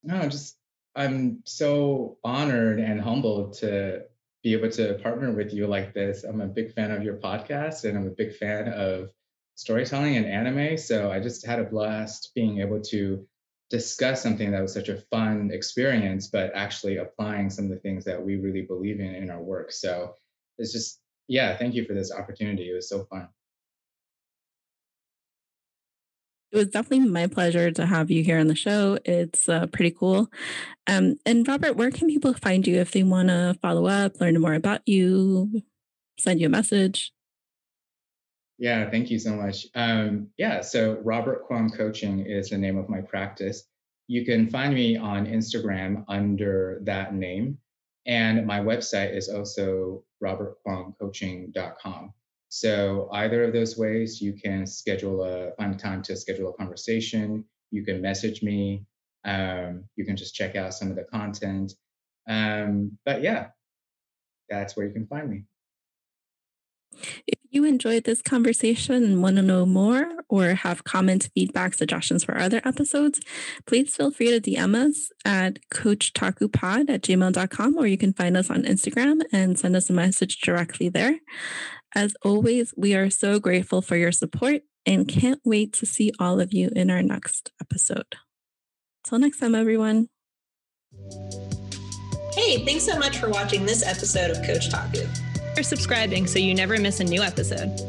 No, 0.04 0.28
just 0.28 0.58
I'm 0.98 1.44
so 1.46 2.18
honored 2.26 2.82
and 2.82 3.00
humbled 3.00 3.54
to 3.60 4.02
be 4.44 4.52
able 4.52 4.70
to 4.72 4.96
partner 4.96 5.32
with 5.32 5.54
you 5.54 5.66
like 5.66 5.94
this. 5.94 6.26
I'm 6.26 6.42
a 6.42 6.46
big 6.46 6.74
fan 6.74 6.92
of 6.92 7.04
your 7.04 7.16
podcast 7.16 7.86
and 7.86 7.98
I'm 7.98 8.08
a 8.08 8.10
big 8.10 8.36
fan 8.36 8.68
of 8.68 9.12
storytelling 9.56 10.18
and 10.18 10.26
anime. 10.26 10.78
So 10.78 11.10
I 11.10 11.22
just 11.22 11.46
had 11.46 11.60
a 11.60 11.64
blast 11.64 12.32
being 12.36 12.60
able 12.60 12.82
to 12.82 13.26
discuss 13.70 14.22
something 14.22 14.52
that 14.52 14.62
was 14.62 14.74
such 14.74 14.90
a 14.90 14.98
fun 15.10 15.52
experience, 15.54 16.28
but 16.28 16.52
actually 16.54 16.98
applying 16.98 17.50
some 17.50 17.64
of 17.64 17.72
the 17.72 17.80
things 17.80 18.04
that 18.04 18.22
we 18.22 18.36
really 18.36 18.64
believe 18.64 19.00
in 19.00 19.16
in 19.16 19.30
our 19.30 19.42
work. 19.42 19.72
So 19.72 20.16
it's 20.58 20.74
just, 20.74 21.00
yeah, 21.30 21.56
thank 21.56 21.76
you 21.76 21.86
for 21.86 21.94
this 21.94 22.12
opportunity. 22.12 22.70
It 22.70 22.74
was 22.74 22.90
so 22.90 23.06
fun. 23.06 23.30
It 26.54 26.58
was 26.58 26.68
definitely 26.68 27.10
my 27.10 27.26
pleasure 27.26 27.72
to 27.72 27.86
have 27.88 28.12
you 28.12 28.24
here 28.24 28.38
on 28.38 28.46
the 28.46 28.54
show. 28.54 29.00
It's 29.06 29.50
uh, 29.50 29.66
pretty 29.66 29.90
cool. 29.90 30.30
Um, 30.86 31.18
and 31.26 31.48
Robert, 31.48 31.78
where 31.78 31.90
can 31.90 32.08
people 32.08 32.36
find 32.36 32.68
you 32.68 32.76
if 32.76 32.92
they 32.92 33.02
want 33.02 33.30
to 33.30 33.58
follow 33.60 33.88
up, 33.88 34.22
learn 34.22 34.40
more 34.40 34.54
about 34.54 34.88
you, 34.88 35.64
send 36.20 36.40
you 36.40 36.46
a 36.46 36.52
message? 36.52 37.12
Yeah, 38.60 38.88
thank 38.92 39.10
you 39.10 39.18
so 39.18 39.36
much. 39.36 39.66
Um, 39.74 40.28
yeah, 40.38 40.62
so 40.62 41.00
Robert 41.04 41.48
Kwong 41.48 41.72
Coaching 41.72 42.20
is 42.20 42.52
the 42.52 42.58
name 42.60 42.78
of 42.78 42.88
my 42.88 43.02
practice. 43.02 43.64
You 44.08 44.24
can 44.24 44.48
find 44.48 44.76
me 44.76 44.96
on 44.96 45.26
Instagram 45.26 46.06
under 46.08 46.82
that 46.84 47.16
name. 47.16 47.58
And 48.06 48.46
my 48.46 48.60
website 48.60 49.18
is 49.18 49.28
also 49.28 50.04
robertkwongcoaching.com. 50.24 52.14
So 52.56 53.10
either 53.12 53.44
of 53.44 53.52
those 53.52 53.80
ways, 53.80 54.22
you 54.22 54.32
can 54.32 54.68
schedule 54.68 55.24
a 55.24 55.56
find 55.56 55.80
time 55.80 56.04
to 56.04 56.16
schedule 56.16 56.52
a 56.52 56.54
conversation. 56.54 57.46
You 57.72 57.84
can 57.84 58.00
message 58.00 58.44
me. 58.44 58.86
Um, 59.26 59.86
you 59.96 60.06
can 60.06 60.16
just 60.16 60.36
check 60.36 60.56
out 60.56 60.76
some 60.76 60.92
of 60.92 60.96
the 60.96 61.04
content. 61.06 61.74
Um, 62.30 63.00
but 63.06 63.24
yeah, 63.24 63.48
that's 64.50 64.78
where 64.78 64.86
you 64.86 64.94
can 64.94 65.08
find 65.08 65.32
me. 65.32 65.46
If 67.26 67.40
you 67.50 67.64
enjoyed 67.64 68.04
this 68.04 68.22
conversation 68.22 69.04
and 69.04 69.24
want 69.24 69.38
to 69.38 69.42
know 69.42 69.66
more 69.66 70.06
or 70.30 70.50
have 70.50 70.84
comments, 70.84 71.32
feedback, 71.34 71.74
suggestions 71.74 72.24
for 72.24 72.38
other 72.38 72.62
episodes, 72.64 73.20
please 73.66 73.96
feel 73.96 74.12
free 74.12 74.30
to 74.30 74.40
DM 74.40 74.76
us 74.76 75.10
at 75.26 75.58
coachtakupod 75.72 76.88
at 76.88 77.02
gmail.com 77.02 77.78
or 77.78 77.88
you 77.88 77.98
can 77.98 78.14
find 78.14 78.38
us 78.38 78.52
on 78.52 78.62
Instagram 78.62 79.22
and 79.32 79.58
send 79.58 79.76
us 79.76 79.90
a 79.90 79.94
message 79.94 80.40
directly 80.40 80.88
there. 80.88 81.18
As 81.96 82.16
always, 82.24 82.74
we 82.76 82.96
are 82.96 83.12
so 83.12 83.40
grateful 83.40 83.84
for 83.84 83.96
your 83.96 84.12
support 84.12 84.64
and 84.84 85.08
can't 85.08 85.40
wait 85.46 85.74
to 85.74 85.86
see 85.86 86.12
all 86.20 86.40
of 86.40 86.52
you 86.52 86.70
in 86.76 86.90
our 86.90 87.04
next 87.04 87.52
episode. 87.62 88.16
Till 89.04 89.20
next 89.20 89.40
time, 89.40 89.54
everyone. 89.54 90.10
Hey, 92.34 92.66
thanks 92.66 92.84
so 92.84 92.98
much 92.98 93.18
for 93.20 93.30
watching 93.30 93.66
this 93.66 93.86
episode 93.86 94.32
of 94.32 94.44
Coach 94.44 94.72
Taku. 94.72 95.06
Or 95.56 95.62
subscribing 95.62 96.26
so 96.26 96.40
you 96.40 96.56
never 96.56 96.80
miss 96.80 97.00
a 97.00 97.04
new 97.04 97.22
episode. 97.22 97.80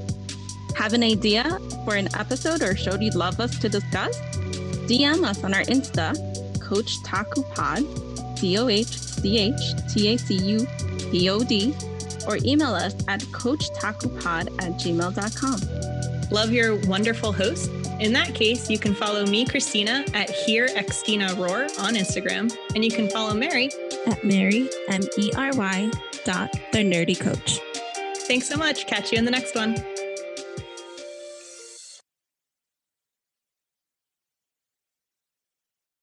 Have 0.76 0.92
an 0.92 1.02
idea 1.02 1.58
for 1.86 1.94
an 1.94 2.14
episode 2.14 2.60
or 2.60 2.76
show 2.76 2.98
you'd 3.00 3.14
love 3.14 3.40
us 3.40 3.58
to 3.58 3.70
discuss? 3.70 4.20
DM 4.86 5.24
us 5.24 5.42
on 5.44 5.54
our 5.54 5.62
Insta, 5.62 6.12
Coach 6.60 7.02
Taku 7.04 7.42
Pod, 7.54 7.84
C 8.38 8.58
O 8.58 8.68
H 8.68 8.98
C 8.98 9.38
H 9.38 9.94
T 9.94 10.08
A 10.08 10.18
C 10.18 10.34
U 10.34 10.66
P 11.10 11.30
O 11.30 11.42
D 11.42 11.74
or 12.26 12.38
email 12.44 12.74
us 12.74 12.94
at 13.08 13.20
coachtakupod 13.20 14.62
at 14.62 14.72
gmail.com. 14.72 16.30
Love 16.30 16.52
your 16.52 16.76
wonderful 16.86 17.32
host? 17.32 17.70
In 18.00 18.12
that 18.12 18.34
case, 18.34 18.68
you 18.68 18.78
can 18.78 18.94
follow 18.94 19.24
me, 19.24 19.44
Christina, 19.44 20.04
at 20.14 20.28
Here 20.30 20.68
Xtina 20.68 21.36
Roar 21.36 21.64
on 21.78 21.94
Instagram, 21.94 22.52
and 22.74 22.84
you 22.84 22.90
can 22.90 23.08
follow 23.08 23.34
Mary 23.34 23.70
at 24.06 24.24
Mary 24.24 24.68
M 24.88 25.02
E 25.16 25.30
R 25.36 25.50
Y 25.54 25.90
dot 26.24 26.50
the 26.72 26.78
Nerdy 26.78 27.18
Coach. 27.18 27.60
Thanks 28.26 28.48
so 28.48 28.56
much. 28.56 28.86
Catch 28.86 29.12
you 29.12 29.18
in 29.18 29.24
the 29.24 29.30
next 29.30 29.54
one. 29.54 29.76